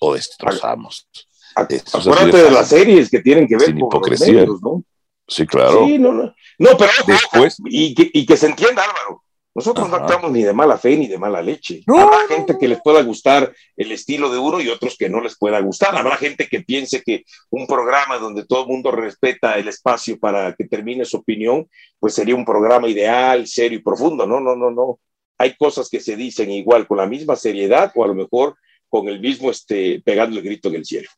o 0.00 0.14
destrozamos. 0.14 1.08
Acuérdate 1.54 2.42
de 2.42 2.50
las 2.50 2.68
series 2.68 3.08
que 3.10 3.20
tienen 3.20 3.46
que 3.46 3.56
ver 3.56 3.70
con 3.70 3.78
hipocresía. 3.78 4.44
Los 4.44 4.60
medios, 4.60 4.62
¿no? 4.62 4.84
Sí, 5.28 5.46
claro. 5.46 5.86
Sí, 5.86 5.98
no, 5.98 6.12
no. 6.12 6.34
No, 6.58 6.70
pero 6.76 6.90
después. 7.06 7.58
y, 7.66 7.94
que, 7.94 8.10
y 8.12 8.26
que 8.26 8.36
se 8.36 8.46
entienda, 8.46 8.82
Álvaro. 8.82 9.22
Nosotros 9.58 9.88
no 9.88 9.96
actuamos 9.96 10.30
ni 10.30 10.44
de 10.44 10.52
mala 10.52 10.78
fe 10.78 10.96
ni 10.96 11.08
de 11.08 11.18
mala 11.18 11.42
leche. 11.42 11.82
Habrá 11.88 12.28
gente 12.28 12.56
que 12.56 12.68
les 12.68 12.80
pueda 12.80 13.02
gustar 13.02 13.52
el 13.76 13.90
estilo 13.90 14.30
de 14.30 14.38
uno 14.38 14.60
y 14.60 14.68
otros 14.68 14.96
que 14.96 15.08
no 15.08 15.20
les 15.20 15.36
pueda 15.36 15.58
gustar. 15.58 15.96
Habrá 15.96 16.16
gente 16.16 16.46
que 16.46 16.60
piense 16.60 17.02
que 17.02 17.24
un 17.50 17.66
programa 17.66 18.18
donde 18.18 18.46
todo 18.46 18.62
el 18.62 18.68
mundo 18.68 18.92
respeta 18.92 19.58
el 19.58 19.66
espacio 19.66 20.16
para 20.16 20.54
que 20.54 20.68
termine 20.68 21.04
su 21.04 21.16
opinión, 21.16 21.68
pues 21.98 22.14
sería 22.14 22.36
un 22.36 22.44
programa 22.44 22.88
ideal, 22.88 23.48
serio 23.48 23.80
y 23.80 23.82
profundo. 23.82 24.28
No, 24.28 24.38
no, 24.38 24.54
no, 24.54 24.70
no. 24.70 25.00
Hay 25.38 25.56
cosas 25.56 25.88
que 25.88 25.98
se 25.98 26.14
dicen 26.14 26.52
igual 26.52 26.86
con 26.86 26.98
la 26.98 27.08
misma 27.08 27.34
seriedad 27.34 27.90
o 27.96 28.04
a 28.04 28.08
lo 28.08 28.14
mejor 28.14 28.54
con 28.88 29.08
el 29.08 29.18
mismo 29.18 29.50
este, 29.50 30.00
pegando 30.04 30.38
el 30.38 30.44
grito 30.44 30.68
en 30.68 30.76
el 30.76 30.84
cielo. 30.84 31.10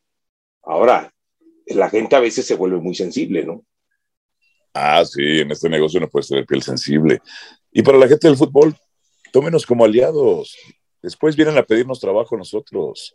Ahora, 0.63 1.13
la 1.67 1.91
gente 1.91 2.17
a 2.17 2.21
veces 2.21 2.47
se 2.47 2.55
vuelve 2.55 2.79
muy 2.79 2.95
sensible, 2.95 3.45
¿no? 3.45 3.65
Ah, 4.73 5.05
sí, 5.05 5.41
en 5.41 5.51
este 5.51 5.69
negocio 5.69 6.01
no 6.01 6.09
puede 6.09 6.25
ser 6.25 6.47
piel 6.47 6.63
sensible. 6.63 7.21
Y 7.73 7.83
para 7.83 7.99
la 7.99 8.09
gente 8.09 8.29
del 8.29 8.37
fútbol, 8.37 8.77
tómenos 9.33 9.67
como 9.67 9.85
aliados. 9.85 10.57
Después 11.03 11.37
vienen 11.37 11.59
a 11.59 11.63
pedirnos 11.63 12.01
trabajo 12.01 12.37
nosotros. 12.37 13.15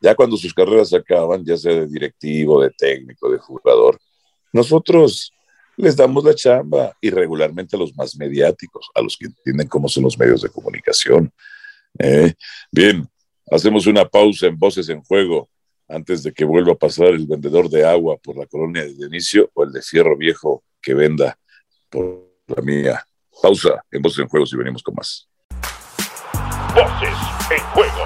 Ya 0.00 0.14
cuando 0.14 0.36
sus 0.36 0.52
carreras 0.52 0.92
acaban, 0.92 1.44
ya 1.44 1.56
sea 1.56 1.72
de 1.74 1.86
directivo, 1.86 2.62
de 2.62 2.70
técnico, 2.70 3.30
de 3.30 3.38
jugador, 3.38 3.98
nosotros 4.52 5.32
les 5.76 5.96
damos 5.96 6.24
la 6.24 6.34
chamba 6.34 6.96
y 7.00 7.10
regularmente 7.10 7.76
a 7.76 7.78
los 7.78 7.94
más 7.96 8.16
mediáticos, 8.16 8.88
a 8.94 9.02
los 9.02 9.16
que 9.16 9.26
entienden 9.26 9.68
cómo 9.68 9.88
son 9.88 10.04
los 10.04 10.18
medios 10.18 10.42
de 10.42 10.48
comunicación. 10.48 11.30
¿eh? 11.98 12.32
Bien, 12.70 13.06
hacemos 13.50 13.86
una 13.86 14.04
pausa 14.04 14.46
en 14.46 14.58
Voces 14.58 14.88
en 14.88 15.02
Juego 15.02 15.48
antes 15.88 16.22
de 16.22 16.32
que 16.32 16.44
vuelva 16.44 16.72
a 16.72 16.76
pasar 16.76 17.08
el 17.08 17.26
vendedor 17.26 17.68
de 17.68 17.84
agua 17.84 18.16
por 18.16 18.36
la 18.36 18.46
colonia 18.46 18.82
de 18.82 18.94
Dionisio 18.94 19.50
o 19.54 19.64
el 19.64 19.72
de 19.72 19.82
Fierro 19.82 20.16
Viejo 20.16 20.64
que 20.86 20.94
venda 20.94 21.36
por 21.90 22.30
la 22.46 22.62
mía. 22.62 23.04
Pausa 23.42 23.84
en 23.90 24.00
Voces 24.00 24.20
en 24.20 24.28
Juego 24.28 24.46
si 24.46 24.56
venimos 24.56 24.84
con 24.84 24.94
más. 24.94 25.28
Voces 26.72 27.18
en 27.50 27.58
Juego. 27.74 28.04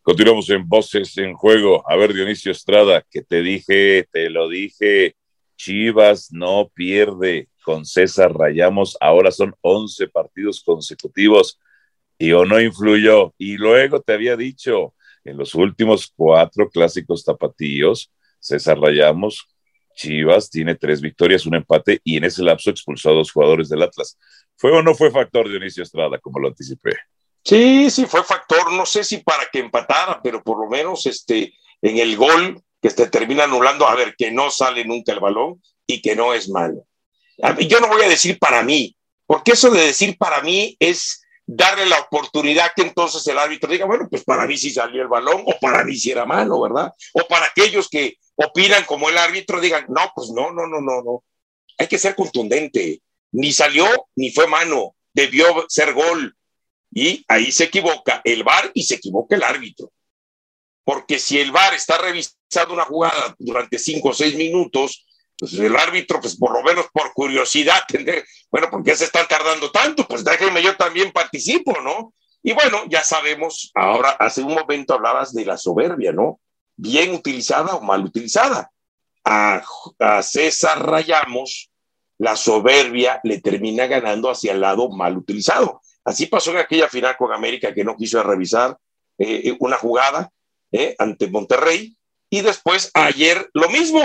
Continuamos 0.00 0.48
en 0.48 0.66
Voces 0.66 1.18
en 1.18 1.34
Juego. 1.34 1.84
A 1.86 1.94
ver, 1.96 2.14
Dionisio 2.14 2.52
Estrada, 2.52 3.04
que 3.10 3.20
te 3.20 3.42
dije, 3.42 4.08
te 4.10 4.30
lo 4.30 4.48
dije, 4.48 5.14
Chivas 5.58 6.32
no 6.32 6.70
pierde 6.72 7.50
con 7.62 7.84
César 7.84 8.32
Rayamos. 8.32 8.96
Ahora 8.98 9.32
son 9.32 9.54
11 9.60 10.08
partidos 10.08 10.62
consecutivos 10.64 11.60
y 12.16 12.32
o 12.32 12.46
no 12.46 12.58
influyó. 12.62 13.34
Y 13.36 13.58
luego 13.58 14.00
te 14.00 14.14
había 14.14 14.38
dicho, 14.38 14.94
en 15.22 15.36
los 15.36 15.54
últimos 15.54 16.10
cuatro 16.16 16.70
clásicos 16.70 17.24
tapatíos, 17.24 18.10
César 18.40 18.78
Rayamos 18.78 19.46
Chivas 19.96 20.50
tiene 20.50 20.76
tres 20.76 21.00
victorias, 21.00 21.46
un 21.46 21.56
empate 21.56 22.00
y 22.04 22.18
en 22.18 22.24
ese 22.24 22.42
lapso 22.42 22.70
expulsó 22.70 23.10
a 23.10 23.14
dos 23.14 23.32
jugadores 23.32 23.68
del 23.68 23.82
Atlas. 23.82 24.16
¿Fue 24.56 24.70
o 24.70 24.82
no 24.82 24.94
fue 24.94 25.10
factor 25.10 25.48
Dionisio 25.48 25.82
Estrada, 25.82 26.18
como 26.18 26.38
lo 26.38 26.48
anticipé? 26.48 26.92
Sí, 27.42 27.90
sí, 27.90 28.06
fue 28.06 28.22
factor. 28.22 28.72
No 28.72 28.86
sé 28.86 29.02
si 29.02 29.18
para 29.18 29.46
que 29.50 29.58
empatara, 29.58 30.20
pero 30.22 30.42
por 30.42 30.60
lo 30.60 30.70
menos 30.70 31.06
este, 31.06 31.54
en 31.82 31.98
el 31.98 32.16
gol 32.16 32.62
que 32.80 32.90
se 32.90 33.08
termina 33.08 33.44
anulando, 33.44 33.86
a 33.86 33.94
ver, 33.94 34.14
que 34.16 34.30
no 34.30 34.50
sale 34.50 34.84
nunca 34.84 35.12
el 35.12 35.20
balón 35.20 35.60
y 35.86 36.00
que 36.02 36.14
no 36.14 36.34
es 36.34 36.48
malo. 36.48 36.86
Yo 37.68 37.80
no 37.80 37.88
voy 37.88 38.02
a 38.02 38.08
decir 38.08 38.38
para 38.38 38.62
mí, 38.62 38.96
porque 39.26 39.52
eso 39.52 39.70
de 39.70 39.80
decir 39.80 40.16
para 40.18 40.42
mí 40.42 40.76
es 40.78 41.25
darle 41.46 41.86
la 41.86 42.00
oportunidad 42.00 42.72
que 42.74 42.82
entonces 42.82 43.24
el 43.28 43.38
árbitro 43.38 43.70
diga, 43.70 43.86
bueno, 43.86 44.08
pues 44.10 44.24
para 44.24 44.46
mí 44.46 44.58
sí 44.58 44.70
salió 44.70 45.00
el 45.00 45.08
balón, 45.08 45.44
o 45.46 45.58
para 45.60 45.84
mí 45.84 45.96
sí 45.96 46.10
era 46.10 46.26
malo, 46.26 46.60
¿verdad? 46.60 46.92
O 47.12 47.26
para 47.28 47.46
aquellos 47.46 47.88
que 47.88 48.18
opinan 48.34 48.84
como 48.84 49.08
el 49.08 49.16
árbitro 49.16 49.60
digan, 49.60 49.86
no, 49.88 50.10
pues 50.14 50.30
no, 50.30 50.52
no, 50.52 50.66
no, 50.66 50.80
no, 50.80 51.02
no. 51.02 51.24
Hay 51.78 51.86
que 51.86 51.98
ser 51.98 52.14
contundente. 52.14 53.00
Ni 53.32 53.52
salió 53.52 53.86
ni 54.16 54.32
fue 54.32 54.46
mano. 54.46 54.96
Debió 55.12 55.66
ser 55.68 55.94
gol. 55.94 56.36
Y 56.92 57.24
ahí 57.28 57.52
se 57.52 57.64
equivoca 57.64 58.20
el 58.24 58.42
VAR 58.42 58.70
y 58.74 58.82
se 58.82 58.94
equivoca 58.96 59.36
el 59.36 59.42
árbitro. 59.42 59.92
Porque 60.84 61.18
si 61.18 61.38
el 61.38 61.52
VAR 61.52 61.74
está 61.74 61.98
revisando 61.98 62.72
una 62.72 62.84
jugada 62.84 63.34
durante 63.38 63.78
cinco 63.78 64.10
o 64.10 64.14
seis 64.14 64.34
minutos, 64.34 65.06
pues 65.38 65.54
el 65.54 65.76
árbitro, 65.76 66.20
pues 66.20 66.36
por 66.36 66.52
lo 66.52 66.62
menos 66.62 66.86
por 66.92 67.12
curiosidad, 67.12 67.82
tendré, 67.88 68.24
bueno, 68.50 68.70
¿por 68.70 68.82
qué 68.82 68.96
se 68.96 69.04
están 69.04 69.26
tardando 69.28 69.70
tanto? 69.70 70.06
Pues 70.06 70.24
déjenme 70.24 70.62
yo 70.62 70.76
también 70.76 71.12
participo, 71.12 71.80
¿no? 71.80 72.14
Y 72.42 72.52
bueno, 72.52 72.84
ya 72.88 73.02
sabemos, 73.02 73.70
ahora 73.74 74.10
hace 74.10 74.42
un 74.42 74.54
momento 74.54 74.94
hablabas 74.94 75.32
de 75.34 75.44
la 75.44 75.56
soberbia, 75.56 76.12
¿no? 76.12 76.40
bien 76.76 77.14
utilizada 77.14 77.74
o 77.74 77.80
mal 77.80 78.04
utilizada. 78.04 78.70
A, 79.24 79.62
César 80.22 80.86
Rayamos, 80.86 81.70
la 82.18 82.36
soberbia 82.36 83.20
le 83.24 83.40
termina 83.40 83.86
ganando 83.86 84.30
hacia 84.30 84.52
el 84.52 84.60
lado 84.60 84.88
mal 84.90 85.16
utilizado. 85.16 85.80
Así 86.04 86.26
pasó 86.26 86.52
en 86.52 86.58
aquella 86.58 86.88
final 86.88 87.16
con 87.16 87.32
América 87.32 87.74
que 87.74 87.84
no 87.84 87.96
quiso 87.96 88.22
revisar 88.22 88.78
eh, 89.18 89.56
una 89.58 89.76
jugada 89.76 90.30
eh, 90.70 90.94
ante 90.98 91.28
Monterrey. 91.28 91.96
Y 92.30 92.42
después 92.42 92.90
ayer 92.94 93.50
lo 93.54 93.68
mismo, 93.68 94.02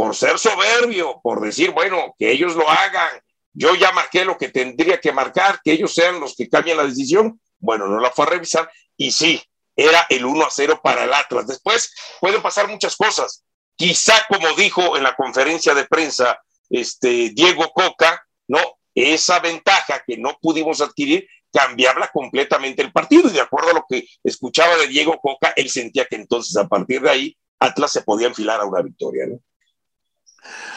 por 0.00 0.16
ser 0.16 0.38
soberbio, 0.38 1.20
por 1.22 1.42
decir, 1.42 1.72
bueno, 1.72 2.14
que 2.18 2.32
ellos 2.32 2.56
lo 2.56 2.66
hagan. 2.70 3.20
Yo 3.52 3.74
ya 3.74 3.92
marqué 3.92 4.24
lo 4.24 4.38
que 4.38 4.48
tendría 4.48 4.98
que 4.98 5.12
marcar, 5.12 5.60
que 5.62 5.72
ellos 5.72 5.92
sean 5.92 6.20
los 6.20 6.34
que 6.36 6.48
cambien 6.48 6.78
la 6.78 6.86
decisión. 6.86 7.38
Bueno, 7.58 7.86
no 7.86 8.00
la 8.00 8.10
fue 8.10 8.24
a 8.24 8.30
revisar. 8.30 8.72
Y 8.96 9.10
sí, 9.10 9.42
era 9.76 10.06
el 10.08 10.24
1 10.24 10.42
a 10.42 10.48
0 10.50 10.80
para 10.82 11.04
el 11.04 11.12
Atlas. 11.12 11.46
Después 11.46 11.92
pueden 12.18 12.40
pasar 12.40 12.66
muchas 12.66 12.96
cosas. 12.96 13.44
Quizá, 13.76 14.14
como 14.26 14.50
dijo 14.54 14.96
en 14.96 15.02
la 15.02 15.14
conferencia 15.14 15.74
de 15.74 15.84
prensa 15.84 16.40
este, 16.70 17.32
Diego 17.34 17.70
Coca, 17.74 18.26
¿no? 18.48 18.78
Esa 18.94 19.38
ventaja 19.40 20.02
que 20.06 20.16
no 20.16 20.38
pudimos 20.40 20.80
adquirir, 20.80 21.28
cambiarla 21.52 22.08
completamente 22.10 22.80
el 22.80 22.90
partido. 22.90 23.28
Y 23.28 23.34
de 23.34 23.42
acuerdo 23.42 23.72
a 23.72 23.74
lo 23.74 23.84
que 23.86 24.08
escuchaba 24.24 24.78
de 24.78 24.86
Diego 24.86 25.20
Coca, 25.20 25.52
él 25.56 25.68
sentía 25.68 26.06
que 26.06 26.16
entonces 26.16 26.56
a 26.56 26.66
partir 26.66 27.02
de 27.02 27.10
ahí 27.10 27.36
Atlas 27.58 27.92
se 27.92 28.00
podía 28.00 28.28
enfilar 28.28 28.60
a 28.60 28.64
una 28.64 28.80
victoria, 28.80 29.26
¿no? 29.26 29.38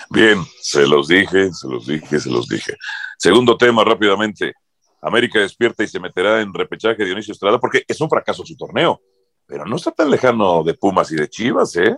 Bien, 0.10 0.44
se 0.62 0.86
los 0.88 1.08
dije, 1.08 1.54
se 1.54 1.68
los 1.68 1.88
dije, 1.88 2.20
se 2.20 2.30
los 2.30 2.48
dije. 2.48 2.76
Segundo 3.18 3.58
tema 3.58 3.84
rápidamente. 3.84 4.54
América 5.02 5.40
despierta 5.40 5.84
y 5.84 5.88
se 5.88 6.00
meterá 6.00 6.42
en 6.42 6.54
repechaje 6.54 7.04
Dionisio 7.04 7.34
Estrada 7.34 7.60
porque 7.60 7.84
es 7.88 8.00
un 8.00 8.10
fracaso 8.10 8.46
su 8.46 8.56
torneo, 8.56 9.02
pero 9.46 9.66
no 9.66 9.76
está 9.76 9.92
tan 9.92 10.10
lejano 10.10 10.64
de 10.64 10.74
Pumas 10.76 11.12
y 11.12 11.16
de 11.16 11.30
Chivas, 11.30 11.76
¿eh? 11.76 11.98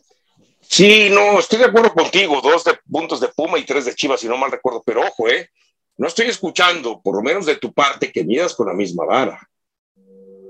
Sí, 0.67 1.09
no, 1.11 1.39
estoy 1.39 1.59
de 1.59 1.65
acuerdo 1.65 1.93
contigo, 1.93 2.41
dos 2.41 2.63
de 2.63 2.77
puntos 2.89 3.19
de 3.19 3.27
Puma 3.27 3.59
y 3.59 3.63
tres 3.63 3.85
de 3.85 3.93
Chivas, 3.93 4.19
si 4.19 4.27
no 4.27 4.37
mal 4.37 4.51
recuerdo, 4.51 4.81
pero 4.83 5.01
ojo, 5.01 5.29
¿eh? 5.29 5.51
No 5.97 6.07
estoy 6.07 6.25
escuchando, 6.27 6.99
por 7.01 7.15
lo 7.15 7.21
menos 7.21 7.45
de 7.45 7.55
tu 7.55 7.71
parte, 7.71 8.11
que 8.11 8.23
midas 8.23 8.55
con 8.55 8.67
la 8.67 8.73
misma 8.73 9.05
vara. 9.05 9.49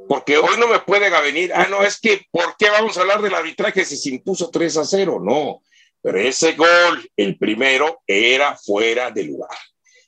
Porque 0.07 0.37
hoy 0.37 0.57
no 0.57 0.67
me 0.67 0.79
puede 0.79 1.09
venir, 1.21 1.51
ah, 1.53 1.67
no, 1.69 1.83
es 1.83 1.99
que, 1.99 2.25
¿por 2.31 2.55
qué 2.57 2.69
vamos 2.69 2.97
a 2.97 3.01
hablar 3.01 3.21
del 3.21 3.35
arbitraje 3.35 3.83
si 3.83 3.97
se 3.97 4.09
impuso 4.09 4.49
3 4.49 4.77
a 4.77 4.85
0? 4.85 5.19
No, 5.21 5.61
pero 6.05 6.19
ese 6.19 6.51
gol, 6.51 7.09
el 7.17 7.35
primero, 7.35 8.03
era 8.05 8.55
fuera 8.55 9.09
de 9.09 9.23
lugar. 9.23 9.57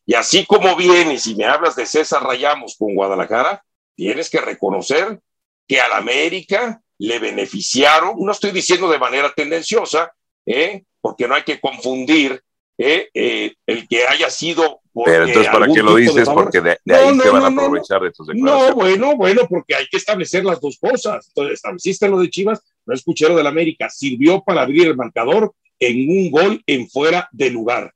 Y 0.06 0.14
así 0.14 0.46
como 0.46 0.76
vienes 0.76 1.26
y 1.26 1.34
me 1.34 1.46
hablas 1.46 1.76
de 1.76 1.88
César 1.88 2.22
Rayamos 2.22 2.76
con 2.78 2.94
Guadalajara, 2.94 3.64
tienes 3.96 4.30
que 4.30 4.40
reconocer 4.40 5.20
que 5.68 5.82
al 5.82 5.94
América 5.94 6.80
le 7.00 7.18
beneficiaron, 7.18 8.14
no 8.20 8.32
estoy 8.32 8.52
diciendo 8.52 8.88
de 8.92 9.00
manera 9.00 9.34
tendenciosa, 9.36 10.14
¿eh? 10.46 10.84
porque 11.02 11.28
no 11.28 11.34
hay 11.34 11.42
que 11.42 11.60
confundir 11.60 12.44
¿eh? 12.78 13.10
Eh, 13.12 13.56
el 13.66 13.88
que 13.88 14.06
haya 14.06 14.30
sido. 14.30 14.82
Pero 15.04 15.26
entonces, 15.26 15.52
¿para 15.52 15.66
qué 15.66 15.82
lo 15.82 15.96
dices? 15.96 16.30
porque 16.30 16.62
de, 16.62 16.78
ahí 16.94 17.20
se 17.20 17.30
van 17.32 17.44
a 17.44 17.48
aprovechar 17.48 18.02
de 18.04 18.12
tus 18.12 18.28
declaraciones. 18.28 18.70
No, 18.70 18.76
bueno, 18.76 19.16
bueno, 19.16 19.48
porque 19.50 19.74
hay 19.74 19.88
que 19.88 19.98
establecer 19.98 20.46
las 20.46 20.62
dos 20.62 20.78
cosas. 20.78 21.28
Entonces, 21.30 21.56
estableciste 21.56 22.08
lo 22.08 22.20
de 22.20 22.30
Chivas, 22.30 22.62
no 22.86 22.94
escuché 22.94 23.28
lo 23.28 23.36
del 23.36 23.48
América, 23.48 23.90
sirvió 23.90 24.44
para 24.44 24.62
abrir 24.62 24.86
el 24.86 24.96
marcador 24.96 25.56
en 25.80 26.10
un 26.10 26.32
gol 26.32 26.64
en 26.66 26.90
fuera 26.90 27.30
de 27.32 27.50
lugar. 27.50 27.94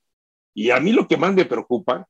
Y 0.53 0.71
a 0.71 0.79
mí 0.79 0.91
lo 0.91 1.07
que 1.07 1.17
más 1.17 1.33
me 1.33 1.45
preocupa, 1.45 2.07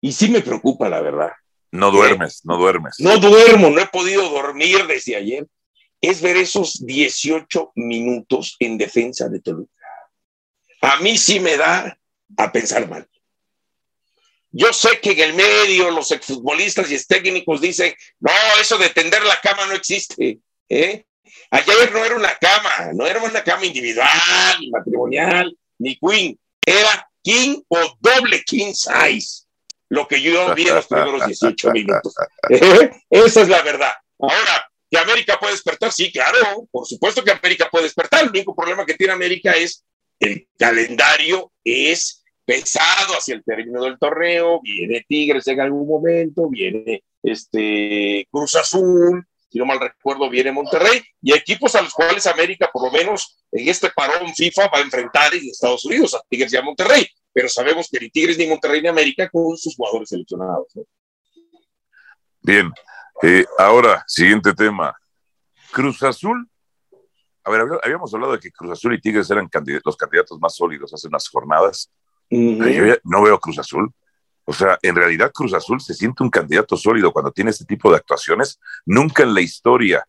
y 0.00 0.12
sí 0.12 0.28
me 0.28 0.42
preocupa 0.42 0.88
la 0.88 1.00
verdad. 1.00 1.32
No 1.70 1.90
duermes, 1.90 2.42
no 2.44 2.56
duermes. 2.56 2.96
No 2.98 3.18
duermo, 3.18 3.70
no 3.70 3.80
he 3.80 3.86
podido 3.86 4.28
dormir 4.28 4.86
desde 4.86 5.16
ayer. 5.16 5.46
Es 6.00 6.20
ver 6.20 6.36
esos 6.36 6.84
18 6.84 7.72
minutos 7.74 8.56
en 8.58 8.78
defensa 8.78 9.28
de 9.28 9.40
Toluca. 9.40 9.72
A 10.82 11.00
mí 11.00 11.16
sí 11.16 11.40
me 11.40 11.56
da 11.56 11.98
a 12.36 12.52
pensar 12.52 12.88
mal. 12.88 13.08
Yo 14.50 14.72
sé 14.72 15.00
que 15.00 15.12
en 15.12 15.20
el 15.20 15.34
medio 15.34 15.90
los 15.90 16.12
exfutbolistas 16.12 16.90
y 16.90 17.06
técnicos 17.06 17.60
dicen, 17.60 17.94
no, 18.20 18.30
eso 18.60 18.78
de 18.78 18.90
tender 18.90 19.22
la 19.24 19.40
cama 19.40 19.66
no 19.66 19.74
existe. 19.74 20.40
¿eh? 20.68 21.05
Ayer 21.50 21.92
no 21.92 22.04
era 22.04 22.16
una 22.16 22.34
cama, 22.36 22.92
no 22.94 23.06
era 23.06 23.22
una 23.22 23.42
cama 23.42 23.64
individual, 23.64 24.08
ni 24.60 24.70
matrimonial, 24.70 25.56
ni 25.78 25.98
queen, 25.98 26.38
era 26.64 27.08
king 27.22 27.60
o 27.68 27.96
doble 28.00 28.42
king 28.44 28.72
size, 28.72 29.46
lo 29.88 30.06
que 30.06 30.20
yo 30.20 30.54
vi 30.54 30.68
en 30.68 30.74
los 30.74 30.86
primeros 30.86 31.26
18 31.26 31.70
minutos. 31.72 32.14
Esa 33.10 33.42
es 33.42 33.48
la 33.48 33.62
verdad. 33.62 33.92
Ahora, 34.18 34.70
¿que 34.90 34.98
América 34.98 35.38
puede 35.38 35.52
despertar? 35.52 35.92
Sí, 35.92 36.10
claro, 36.10 36.68
por 36.70 36.86
supuesto 36.86 37.22
que 37.22 37.32
América 37.32 37.68
puede 37.70 37.84
despertar. 37.84 38.24
El 38.24 38.30
único 38.30 38.54
problema 38.54 38.86
que 38.86 38.94
tiene 38.94 39.12
América 39.12 39.52
es 39.52 39.84
el 40.18 40.48
calendario 40.58 41.52
es 41.62 42.24
pesado 42.44 43.14
hacia 43.14 43.34
el 43.34 43.44
término 43.44 43.82
del 43.82 43.98
torneo, 43.98 44.60
viene 44.62 45.04
Tigres 45.06 45.46
en 45.48 45.60
algún 45.60 45.86
momento, 45.86 46.48
viene 46.48 47.02
este 47.22 48.26
Cruz 48.30 48.54
Azul, 48.54 49.26
si 49.56 49.60
no 49.60 49.64
mal 49.64 49.80
recuerdo, 49.80 50.28
viene 50.28 50.52
Monterrey, 50.52 51.02
y 51.22 51.32
equipos 51.32 51.74
a 51.76 51.80
los 51.80 51.94
cuales 51.94 52.26
América, 52.26 52.68
por 52.70 52.84
lo 52.84 52.90
menos 52.90 53.38
en 53.50 53.66
este 53.66 53.88
parón 53.88 54.34
FIFA, 54.34 54.68
va 54.68 54.78
a 54.78 54.82
enfrentar 54.82 55.34
en 55.34 55.48
Estados 55.48 55.82
Unidos, 55.86 56.14
a 56.14 56.20
Tigres 56.28 56.52
y 56.52 56.58
a 56.58 56.62
Monterrey, 56.62 57.08
pero 57.32 57.48
sabemos 57.48 57.88
que 57.90 57.98
ni 57.98 58.10
Tigres, 58.10 58.36
ni 58.36 58.46
Monterrey, 58.46 58.82
ni 58.82 58.88
América 58.88 59.30
con 59.30 59.56
sus 59.56 59.74
jugadores 59.74 60.10
seleccionados. 60.10 60.66
Bien, 62.42 62.70
eh, 63.22 63.46
ahora, 63.56 64.04
siguiente 64.06 64.52
tema. 64.52 64.94
Cruz 65.72 66.02
Azul. 66.02 66.46
A 67.44 67.50
ver, 67.50 67.62
habíamos 67.82 68.12
hablado 68.12 68.32
de 68.32 68.40
que 68.40 68.50
Cruz 68.50 68.72
Azul 68.72 68.92
y 68.92 69.00
Tigres 69.00 69.30
eran 69.30 69.48
los 69.82 69.96
candidatos 69.96 70.38
más 70.38 70.54
sólidos 70.54 70.92
hace 70.92 71.08
unas 71.08 71.26
jornadas. 71.30 71.90
yo 72.28 72.94
no 73.04 73.22
veo 73.22 73.40
Cruz 73.40 73.58
Azul. 73.58 73.90
O 74.46 74.52
sea, 74.52 74.78
en 74.82 74.94
realidad 74.94 75.32
Cruz 75.32 75.52
Azul 75.54 75.80
se 75.80 75.92
siente 75.92 76.22
un 76.22 76.30
candidato 76.30 76.76
sólido 76.76 77.12
cuando 77.12 77.32
tiene 77.32 77.50
este 77.50 77.64
tipo 77.64 77.90
de 77.90 77.96
actuaciones. 77.96 78.60
Nunca 78.84 79.24
en 79.24 79.34
la 79.34 79.40
historia 79.40 80.06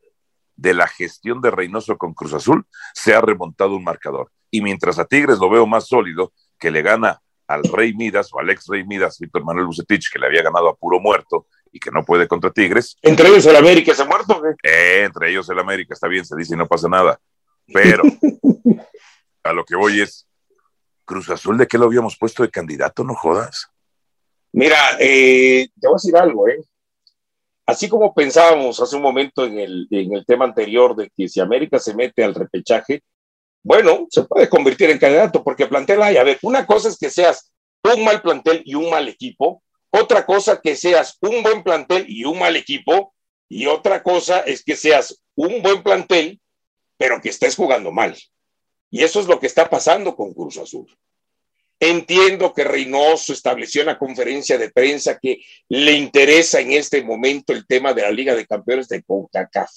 de 0.56 0.74
la 0.74 0.88
gestión 0.88 1.42
de 1.42 1.52
Reynoso 1.52 1.98
con 1.98 2.14
Cruz 2.14 2.34
Azul 2.34 2.66
se 2.94 3.16
ha 3.16 3.22
remontado 3.22 3.76
un 3.76 3.84
marcador. 3.84 4.32
Y 4.52 4.62
mientras 4.62 5.00
a 5.00 5.06
Tigres 5.06 5.40
lo 5.40 5.50
veo 5.50 5.66
más 5.66 5.88
sólido, 5.88 6.34
que 6.60 6.72
le 6.72 6.84
gana 6.84 7.20
al 7.48 7.64
Rey 7.64 7.94
Midas 7.96 8.30
o 8.32 8.40
al 8.40 8.50
ex 8.50 8.68
Rey 8.68 8.86
Midas, 8.86 9.18
Víctor 9.20 9.44
Manuel 9.44 9.66
Bucetich, 9.66 10.12
que 10.12 10.20
le 10.20 10.28
había 10.28 10.44
ganado 10.44 10.70
a 10.70 10.76
puro 10.76 11.00
muerto 11.00 11.48
y 11.72 11.80
que 11.80 11.90
no 11.92 12.04
puede 12.04 12.28
contra 12.28 12.52
Tigres. 12.52 12.96
Entre 13.02 13.28
ellos 13.28 13.46
el 13.48 13.56
América 13.56 13.94
se 13.96 14.04
ha 14.04 14.06
muerto. 14.06 14.42
Eh, 14.64 15.04
entre 15.06 15.32
ellos 15.32 15.50
el 15.50 15.60
América, 15.60 15.94
está 15.94 16.08
bien, 16.08 16.26
se 16.26 16.36
dice 16.36 16.54
y 16.54 16.58
no 16.58 16.68
pasa 16.68 16.88
nada. 16.88 17.20
Pero 17.74 18.04
a 19.44 19.54
lo 19.54 19.66
que 19.66 19.76
voy 19.76 20.02
es, 20.02 20.28
Cruz 21.06 21.30
Azul, 21.30 21.58
¿de 21.58 21.68
qué 21.68 21.78
lo 21.78 21.86
habíamos 21.86 22.18
puesto 22.18 22.44
de 22.44 22.52
candidato? 22.52 23.04
No 23.04 23.16
jodas. 23.16 23.70
Mira, 24.52 24.78
eh, 25.00 25.68
te 25.80 25.88
voy 25.88 25.96
a 25.96 26.02
decir 26.02 26.16
algo, 26.18 26.48
¿eh? 26.48 26.62
Así 27.66 27.90
como 27.90 28.14
pensábamos 28.14 28.80
hace 28.80 28.96
un 28.96 29.02
momento 29.02 29.46
en 29.46 29.60
el, 29.60 29.88
en 29.92 30.14
el 30.14 30.26
tema 30.26 30.46
anterior 30.46 30.96
de 30.96 31.12
que 31.16 31.28
si 31.28 31.42
América 31.42 31.80
se 31.80 31.94
mete 31.94 32.24
al 32.24 32.34
repechaje, 32.34 33.04
bueno, 33.62 34.08
se 34.10 34.24
puede 34.24 34.48
convertir 34.48 34.90
en 34.90 35.00
candidato, 35.00 35.44
porque 35.44 35.68
plantel 35.68 36.02
hay. 36.02 36.16
A 36.16 36.24
ver, 36.24 36.40
una 36.44 36.66
cosa 36.66 36.88
es 36.88 36.98
que 36.98 37.10
seas 37.10 37.52
un 37.84 38.06
mal 38.06 38.22
plantel 38.22 38.62
y 38.64 38.76
un 38.76 38.90
mal 38.90 39.10
equipo, 39.10 39.62
otra 39.90 40.26
cosa 40.26 40.62
que 40.62 40.78
seas 40.78 41.18
un 41.22 41.44
buen 41.44 41.64
plantel 41.64 42.06
y 42.08 42.24
un 42.24 42.40
mal 42.40 42.56
equipo, 42.56 43.14
y 43.50 43.66
otra 43.66 44.04
cosa 44.04 44.40
es 44.40 44.64
que 44.64 44.78
seas 44.78 45.22
un 45.36 45.62
buen 45.62 45.84
plantel, 45.84 46.40
pero 46.98 47.22
que 47.22 47.30
estés 47.30 47.56
jugando 47.56 47.92
mal. 47.92 48.16
Y 48.90 49.04
eso 49.04 49.20
es 49.20 49.28
lo 49.28 49.40
que 49.40 49.48
está 49.48 49.70
pasando 49.70 50.16
con 50.16 50.34
Cruz 50.34 50.58
Azul. 50.58 50.88
Entiendo 51.80 52.54
que 52.54 52.64
Reynoso 52.64 53.34
estableció 53.34 53.82
en 53.82 53.88
la 53.88 54.00
conferencia 54.00 54.58
de 54.58 54.72
prensa 54.72 55.20
que 55.20 55.42
le 55.70 55.92
interesa 55.94 56.60
en 56.60 56.72
este 56.72 57.04
momento 57.04 57.54
el 57.54 57.68
tema 57.68 57.94
de 57.94 58.02
la 58.02 58.12
Liga 58.12 58.34
de 58.34 58.48
Campeones 58.48 58.88
de 58.88 59.04
CONCACAF 59.04 59.72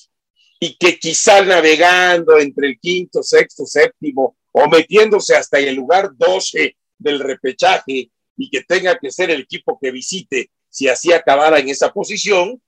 y 0.58 0.76
que 0.76 0.98
quizá 0.98 1.42
navegando 1.42 2.38
entre 2.38 2.68
el 2.68 2.78
quinto, 2.78 3.22
sexto, 3.22 3.66
séptimo 3.66 4.36
o 4.52 4.68
metiéndose 4.68 5.36
hasta 5.36 5.58
el 5.58 5.74
lugar 5.74 6.10
12 6.14 6.76
del 6.98 7.20
repechaje 7.20 8.10
y 8.36 8.50
que 8.50 8.62
tenga 8.62 8.98
que 8.98 9.10
ser 9.10 9.30
el 9.30 9.42
equipo 9.42 9.78
que 9.80 9.90
visite 9.90 10.50
si 10.70 10.88
así 10.88 11.12
acabara 11.12 11.58
en 11.58 11.68
esa 11.68 11.92
posición, 11.92 12.62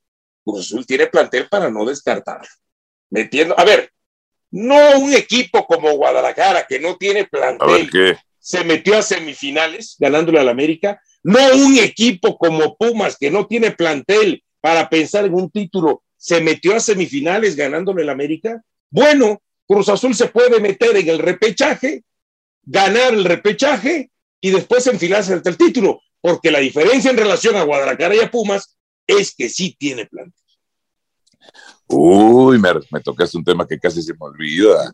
Cruz 0.45 0.67
Azul 0.67 0.85
tiene 0.85 1.07
plantel 1.07 1.49
para 1.49 1.71
no 1.71 1.85
descartar. 1.85 2.43
Metiendo, 3.11 3.59
a 3.59 3.65
ver, 3.65 3.93
no 4.51 4.99
un 4.99 5.15
equipo 5.15 5.67
como 5.67 5.93
Guadalajara 5.93 6.67
que 6.67 6.81
no 6.81 6.97
tiene 6.97 7.27
plantel, 7.27 7.91
se 8.43 8.65
metió 8.65 8.99
a 8.99 9.03
semifinales 9.03 9.97
ganándole 10.01 10.41
al 10.41 10.49
América, 10.49 11.01
no 11.23 11.39
un 11.55 11.79
equipo 11.79 12.37
como 12.37 12.77
Pumas 12.77 13.17
que 13.17 13.31
no 13.31 13.47
tiene 13.47 13.71
plantel 13.71 14.43
para 14.61 14.91
pensar 14.91 15.25
en 15.25 15.35
un 15.35 15.49
título, 15.49 16.03
se 16.17 16.41
metió 16.41 16.75
a 16.75 16.81
semifinales 16.81 17.55
ganándole 17.55 18.03
al 18.03 18.11
América. 18.11 18.61
Bueno, 18.91 19.41
Cruz 19.67 19.89
Azul 19.89 20.15
se 20.15 20.27
puede 20.27 20.61
meter 20.61 20.97
en 20.97 21.09
el 21.09 21.21
repechaje, 21.21 22.03
ganar 22.65 23.15
el 23.15 23.25
repechaje 23.25 24.11
y 24.41 24.51
después 24.51 24.89
enfilarse 24.89 25.35
hasta 25.35 25.49
el 25.49 25.57
título, 25.57 26.01
porque 26.21 26.51
la 26.51 26.59
diferencia 26.59 27.13
en 27.13 27.19
relación 27.19 27.55
a 27.55 27.63
Guadalajara 27.63 28.17
y 28.17 28.21
a 28.21 28.31
Pumas 28.31 28.77
es 29.07 29.35
que 29.37 29.49
sí 29.49 29.77
tiene 29.79 30.07
plantel. 30.07 30.35
Uy, 31.87 32.59
me, 32.59 32.71
me 32.91 33.01
tocaste 33.01 33.39
un 33.39 33.45
tema 33.45 33.67
que 33.69 33.79
casi 33.79 34.03
se 34.03 34.13
me 34.15 34.19
olvida. 34.21 34.93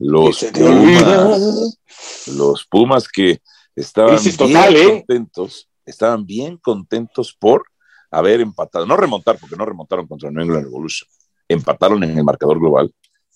Los 0.00 0.44
Pumas, 0.44 1.78
los 2.26 2.66
Pumas 2.66 3.06
que 3.06 3.40
estaban 3.76 4.18
bien 4.22 4.76
¿eh? 4.76 5.04
contentos, 5.06 5.68
estaban 5.84 6.24
bien 6.24 6.56
contentos 6.56 7.36
por 7.38 7.64
haber 8.10 8.40
empatado, 8.40 8.86
no 8.86 8.96
remontar, 8.96 9.38
porque 9.38 9.56
no 9.56 9.66
remontaron 9.66 10.06
contra 10.06 10.30
New 10.30 10.42
England 10.42 10.64
Revolution, 10.64 11.08
empataron 11.46 12.02
en 12.02 12.16
el 12.16 12.24
marcador 12.24 12.58
global 12.58 12.92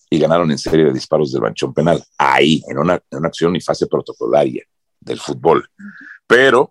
y 0.09 0.19
ganaron 0.19 0.51
en 0.51 0.59
serie 0.59 0.87
de 0.87 0.93
disparos 0.93 1.33
del 1.33 1.43
banchón 1.43 1.75
penal, 1.75 2.03
ahí, 2.17 2.63
en 2.67 2.79
una, 2.79 2.95
en 2.95 3.19
una 3.19 3.29
acción 3.29 3.55
y 3.55 3.61
fase 3.61 3.87
protocolaria 3.87 4.65
del 5.01 5.21
fútbol. 5.21 5.69
Pero, 6.27 6.71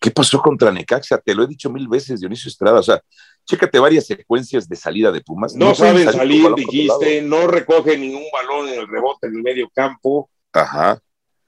¿qué 0.00 0.10
pasó 0.10 0.40
contra 0.40 0.70
Necaxa? 0.70 1.18
Te 1.18 1.34
lo 1.34 1.44
he 1.44 1.46
dicho 1.46 1.70
mil 1.70 1.88
veces, 1.88 2.20
Dionisio 2.20 2.48
Estrada, 2.48 2.80
o 2.80 2.82
sea, 2.82 3.02
chécate 3.44 3.78
varias 3.78 4.06
secuencias 4.06 4.68
de 4.68 4.76
salida 4.76 5.10
de 5.10 5.20
Pumas. 5.20 5.54
No, 5.54 5.74
saben 5.74 6.10
salir, 6.12 6.46
dijiste, 6.54 7.22
no 7.22 7.46
recoge 7.46 7.96
ningún 7.96 8.24
balón 8.32 8.68
en 8.68 8.80
el 8.80 8.88
rebote 8.88 9.26
en 9.26 9.36
el 9.36 9.42
medio 9.42 9.68
campo. 9.70 10.30
Ajá. 10.52 11.00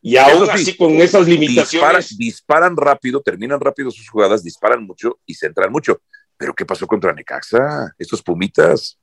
Y 0.02 0.16
aún 0.16 0.48
así, 0.48 0.76
con 0.76 0.92
esas 0.94 1.26
limitaciones. 1.26 2.16
Disparan, 2.16 2.76
rápido, 2.76 3.20
terminan 3.20 3.60
rápido 3.60 3.90
sus 3.90 4.08
jugadas, 4.08 4.42
disparan 4.42 4.84
mucho 4.84 5.18
y 5.26 5.34
centran 5.34 5.70
mucho. 5.70 6.00
Pero 6.36 6.54
¿qué 6.54 6.64
pasó 6.64 6.86
contra 6.86 7.12
Necaxa? 7.12 7.92
Estos 7.98 8.22
Pumitas. 8.22 8.98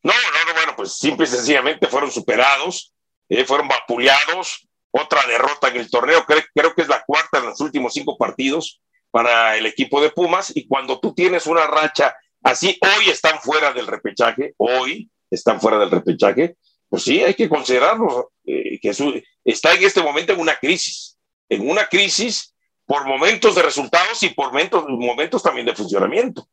No, 0.00 0.12
no, 0.12 0.46
no, 0.46 0.54
bueno, 0.54 0.72
pues 0.76 0.96
simple 0.96 1.24
y 1.24 1.28
sencillamente 1.28 1.88
fueron 1.88 2.10
superados, 2.12 2.94
eh, 3.28 3.44
fueron 3.44 3.66
vapuleados, 3.66 4.68
otra 4.90 5.26
derrota 5.26 5.68
en 5.68 5.76
el 5.76 5.90
torneo, 5.90 6.24
creo, 6.26 6.42
creo 6.54 6.74
que 6.74 6.82
es 6.82 6.88
la 6.88 7.04
cuarta 7.04 7.38
en 7.38 7.46
los 7.46 7.60
últimos 7.60 7.92
cinco 7.92 8.16
partidos 8.16 8.80
para 9.10 9.56
el 9.56 9.66
equipo 9.66 10.00
de 10.00 10.10
Pumas, 10.10 10.54
y 10.54 10.66
cuando 10.66 11.00
tú 11.00 11.14
tienes 11.14 11.46
una 11.46 11.66
racha 11.66 12.14
así, 12.42 12.78
hoy 12.82 13.10
están 13.10 13.40
fuera 13.40 13.72
del 13.72 13.86
repechaje, 13.86 14.54
hoy 14.58 15.10
están 15.30 15.60
fuera 15.60 15.78
del 15.78 15.90
repechaje, 15.90 16.56
pues 16.88 17.02
sí, 17.02 17.22
hay 17.22 17.34
que 17.34 17.48
considerarlo, 17.48 18.32
eh, 18.44 18.78
que 18.80 18.90
está 19.44 19.74
en 19.74 19.84
este 19.84 20.02
momento 20.02 20.32
en 20.32 20.40
una 20.40 20.56
crisis, 20.56 21.18
en 21.48 21.68
una 21.68 21.86
crisis 21.86 22.54
por 22.86 23.06
momentos 23.06 23.54
de 23.54 23.62
resultados 23.62 24.22
y 24.22 24.30
por 24.30 24.46
momentos, 24.46 24.84
momentos 24.88 25.42
también 25.42 25.66
de 25.66 25.74
funcionamiento. 25.74 26.48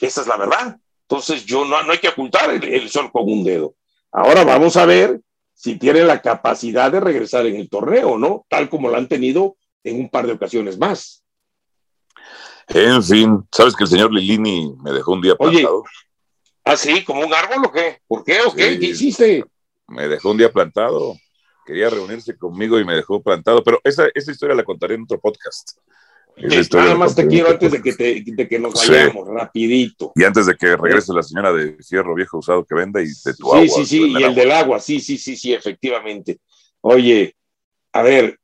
Esa 0.00 0.20
es 0.20 0.26
la 0.28 0.36
verdad. 0.36 0.76
Entonces, 1.02 1.44
yo 1.44 1.64
no, 1.64 1.82
no 1.82 1.92
hay 1.92 1.98
que 1.98 2.08
ocultar 2.08 2.50
el, 2.50 2.62
el, 2.62 2.88
sol 2.88 3.10
con 3.10 3.24
un 3.24 3.42
dedo. 3.42 3.74
Ahora 4.12 4.44
vamos 4.44 4.76
a 4.76 4.86
ver 4.86 5.20
si 5.60 5.76
tiene 5.76 6.04
la 6.04 6.22
capacidad 6.22 6.90
de 6.90 7.00
regresar 7.00 7.44
en 7.44 7.56
el 7.56 7.68
torneo, 7.68 8.16
¿no? 8.16 8.46
Tal 8.48 8.70
como 8.70 8.88
lo 8.88 8.96
han 8.96 9.08
tenido 9.08 9.58
en 9.84 10.00
un 10.00 10.08
par 10.08 10.26
de 10.26 10.32
ocasiones 10.32 10.78
más. 10.78 11.22
En 12.68 13.02
fin, 13.02 13.46
¿sabes 13.52 13.76
que 13.76 13.84
el 13.84 13.90
señor 13.90 14.10
Lilini 14.10 14.72
me 14.82 14.90
dejó 14.90 15.12
un 15.12 15.20
día 15.20 15.34
plantado? 15.34 15.84
¿Ah, 16.64 16.78
sí? 16.78 17.04
¿Como 17.04 17.26
un 17.26 17.34
árbol 17.34 17.66
o 17.66 17.72
qué? 17.72 18.00
¿Por 18.08 18.24
qué 18.24 18.40
o 18.40 18.54
qué? 18.54 18.78
¿Qué 18.78 18.86
hiciste? 18.86 19.44
Me 19.86 20.08
dejó 20.08 20.30
un 20.30 20.38
día 20.38 20.50
plantado. 20.50 21.14
Quería 21.66 21.90
reunirse 21.90 22.38
conmigo 22.38 22.80
y 22.80 22.86
me 22.86 22.94
dejó 22.94 23.22
plantado, 23.22 23.62
pero 23.62 23.80
esa, 23.84 24.08
esa 24.14 24.32
historia 24.32 24.56
la 24.56 24.64
contaré 24.64 24.94
en 24.94 25.02
otro 25.02 25.20
podcast. 25.20 25.72
Nada 26.42 26.94
más 26.94 27.14
te 27.14 27.26
quiero 27.26 27.50
antes 27.50 27.72
de 27.72 27.82
que, 27.82 27.92
te, 27.92 28.22
de 28.24 28.48
que 28.48 28.58
nos 28.58 28.74
vayamos, 28.74 29.28
rapidito. 29.28 30.12
Y 30.14 30.24
antes 30.24 30.46
de 30.46 30.56
que 30.56 30.76
regrese 30.76 31.12
la 31.12 31.22
señora 31.22 31.52
de 31.52 31.76
fierro 31.82 32.14
viejo 32.14 32.38
usado 32.38 32.64
que 32.64 32.74
venda 32.74 33.02
y 33.02 33.06
de 33.06 33.34
tu 33.34 33.52
agua. 33.52 33.66
Sí, 33.66 33.68
sí, 33.68 33.86
sí, 33.86 34.12
y 34.18 34.22
el 34.22 34.34
del 34.34 34.52
agua, 34.52 34.80
sí, 34.80 35.00
sí, 35.00 35.18
sí, 35.18 35.36
sí, 35.36 35.52
efectivamente. 35.52 36.40
Oye, 36.80 37.34
a 37.92 38.02
ver, 38.02 38.38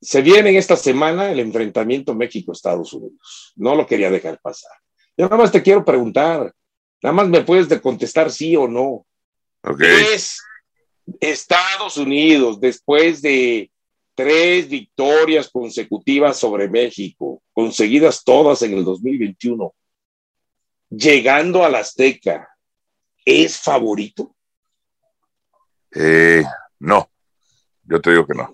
se 0.00 0.22
viene 0.22 0.50
en 0.50 0.56
esta 0.56 0.76
semana 0.76 1.30
el 1.30 1.40
enfrentamiento 1.40 2.14
México-Estados 2.14 2.92
Unidos. 2.92 3.52
No 3.56 3.74
lo 3.74 3.86
quería 3.86 4.10
dejar 4.10 4.38
pasar. 4.40 4.72
Yo 5.16 5.24
nada 5.24 5.38
más 5.38 5.50
te 5.50 5.62
quiero 5.62 5.84
preguntar, 5.84 6.52
nada 7.02 7.12
más 7.14 7.28
me 7.28 7.42
puedes 7.42 7.66
contestar 7.80 8.30
sí 8.30 8.54
o 8.56 8.68
no. 8.68 9.06
¿Es 9.80 10.42
Estados 11.20 11.96
Unidos, 11.96 12.60
después 12.60 13.22
de 13.22 13.70
tres 14.16 14.68
victorias 14.68 15.48
consecutivas 15.48 16.38
sobre 16.38 16.68
México, 16.68 17.42
conseguidas 17.52 18.24
todas 18.24 18.62
en 18.62 18.72
el 18.72 18.84
2021, 18.84 19.72
llegando 20.88 21.64
a 21.64 21.68
la 21.68 21.80
Azteca, 21.80 22.48
¿es 23.24 23.58
favorito? 23.58 24.34
Eh, 25.94 26.42
no, 26.78 27.08
yo 27.84 28.00
te 28.00 28.10
digo 28.10 28.26
que 28.26 28.34
no. 28.34 28.50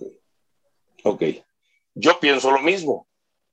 Ok, 1.05 1.23
yo 1.95 2.19
pienso 2.21 2.51
lo 2.51 2.61
mismo. 2.61 3.09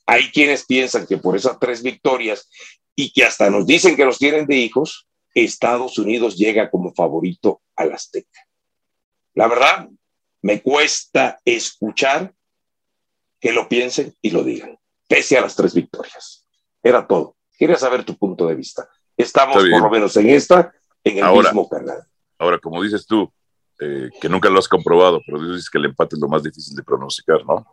Hay 0.07 0.31
quienes 0.31 0.65
piensan 0.65 1.05
que 1.05 1.17
por 1.17 1.35
esas 1.35 1.59
tres 1.59 1.83
victorias 1.83 2.49
y 2.95 3.13
que 3.13 3.23
hasta 3.23 3.49
nos 3.51 3.67
dicen 3.67 3.95
que 3.95 4.05
los 4.05 4.17
tienen 4.17 4.47
de 4.47 4.55
hijos, 4.55 5.07
Estados 5.35 5.99
Unidos 5.99 6.37
llega 6.37 6.71
como 6.71 6.91
favorito 6.93 7.61
al 7.75 7.93
Azteca. 7.93 8.47
La 9.35 9.47
verdad, 9.47 9.89
me 10.41 10.61
cuesta 10.61 11.39
escuchar 11.45 12.33
que 13.39 13.51
lo 13.51 13.67
piensen 13.67 14.13
y 14.21 14.31
lo 14.31 14.43
digan, 14.43 14.77
pese 15.07 15.37
a 15.37 15.41
las 15.41 15.55
tres 15.55 15.73
victorias. 15.73 16.47
Era 16.83 17.07
todo. 17.07 17.35
Quería 17.57 17.77
saber 17.77 18.03
tu 18.03 18.17
punto 18.17 18.47
de 18.47 18.55
vista. 18.55 18.89
Estamos 19.15 19.55
por 19.55 19.81
lo 19.81 19.89
menos 19.89 20.15
en 20.17 20.29
esta, 20.29 20.73
en 21.03 21.23
el 21.23 21.31
mismo 21.31 21.67
canal. 21.67 22.03
Ahora, 22.37 22.59
como 22.59 22.81
dices 22.81 23.05
tú, 23.05 23.31
eh, 23.79 24.09
que 24.19 24.29
nunca 24.29 24.49
lo 24.49 24.59
has 24.59 24.67
comprobado, 24.67 25.21
pero 25.25 25.41
dices 25.41 25.69
que 25.69 25.77
el 25.77 25.85
empate 25.85 26.15
es 26.15 26.21
lo 26.21 26.27
más 26.27 26.43
difícil 26.43 26.75
de 26.75 26.83
pronosticar, 26.83 27.45
¿no? 27.45 27.65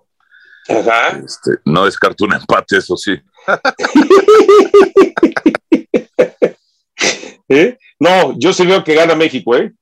Ajá. 0.68 1.20
Este, 1.24 1.52
no 1.64 1.84
descarto 1.84 2.24
un 2.24 2.34
empate, 2.34 2.78
eso 2.78 2.96
sí. 2.96 3.16
¿Eh? 7.48 7.78
No, 8.00 8.36
yo 8.36 8.52
sí 8.52 8.66
veo 8.66 8.82
que 8.82 8.94
gana 8.94 9.14
México, 9.14 9.54
¿eh? 9.54 9.72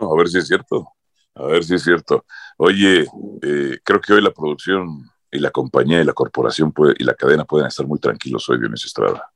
a 0.00 0.16
ver 0.16 0.28
si 0.28 0.38
es 0.38 0.46
cierto. 0.46 0.92
A 1.38 1.46
ver 1.46 1.62
si 1.62 1.74
es 1.74 1.82
cierto. 1.82 2.24
Oye, 2.56 3.06
eh, 3.42 3.78
creo 3.84 4.00
que 4.00 4.12
hoy 4.12 4.20
la 4.20 4.32
producción 4.32 5.08
y 5.30 5.38
la 5.38 5.50
compañía 5.50 6.00
y 6.00 6.04
la 6.04 6.12
corporación 6.12 6.72
y 6.98 7.04
la 7.04 7.14
cadena 7.14 7.44
pueden 7.44 7.68
estar 7.68 7.86
muy 7.86 8.00
tranquilos 8.00 8.48
hoy, 8.48 8.58
Dionisio 8.58 8.88
Estrada. 8.88 9.30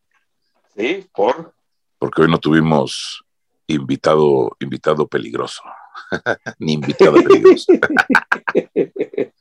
¿Sí? 0.77 1.07
¿Por? 1.15 1.55
Porque 1.99 2.23
hoy 2.23 2.29
no 2.29 2.39
tuvimos 2.39 3.25
invitado, 3.69 4.57
invitado 4.59 5.07
peligroso. 5.07 5.63
Ni 6.59 6.73
invitado 6.73 7.15
peligroso. 7.23 7.73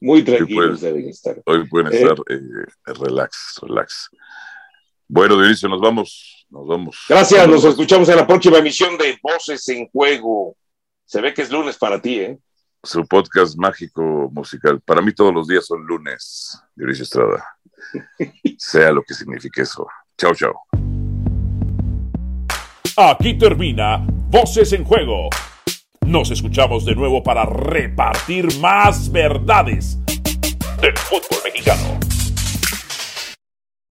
muy 0.00 0.22
tranquilos 0.22 0.80
deben 0.82 1.08
estar. 1.08 1.42
Hoy 1.46 1.66
pueden 1.68 1.92
¿Eh? 1.92 1.96
estar 1.96 2.16
eh, 2.28 2.66
relax, 2.86 3.58
relax. 3.62 4.10
Bueno, 5.08 5.36
Dionisio, 5.36 5.68
nos 5.68 5.80
vamos. 5.80 6.46
Nos 6.48 6.66
vamos. 6.68 6.96
Gracias, 7.08 7.48
nos 7.48 7.64
escuchamos 7.64 8.08
en 8.08 8.16
la 8.16 8.26
próxima 8.26 8.58
emisión 8.58 8.96
de 8.96 9.18
Voces 9.20 9.68
en 9.70 9.88
Juego. 9.88 10.56
Se 11.06 11.20
ve 11.20 11.34
que 11.34 11.42
es 11.42 11.50
lunes 11.50 11.76
para 11.76 12.00
ti, 12.00 12.18
¿eh? 12.20 12.38
Su 12.82 13.06
podcast 13.06 13.56
mágico 13.56 14.30
musical. 14.32 14.80
Para 14.80 15.00
mí 15.00 15.12
todos 15.12 15.32
los 15.32 15.46
días 15.46 15.66
son 15.66 15.84
lunes, 15.86 16.58
Dionisio 16.74 17.04
Estrada. 17.04 17.56
sea 18.58 18.92
lo 18.92 19.02
que 19.02 19.14
signifique 19.14 19.62
eso. 19.62 19.86
Chao, 20.18 20.34
chao. 20.34 20.54
Aquí 22.96 23.36
termina 23.36 24.04
Voces 24.30 24.72
en 24.72 24.84
Juego. 24.84 25.28
Nos 26.06 26.30
escuchamos 26.30 26.84
de 26.84 26.94
nuevo 26.94 27.22
para 27.22 27.44
repartir 27.46 28.58
más 28.60 29.10
verdades 29.10 29.98
del 30.80 30.96
fútbol 30.98 31.40
mexicano. 31.44 31.98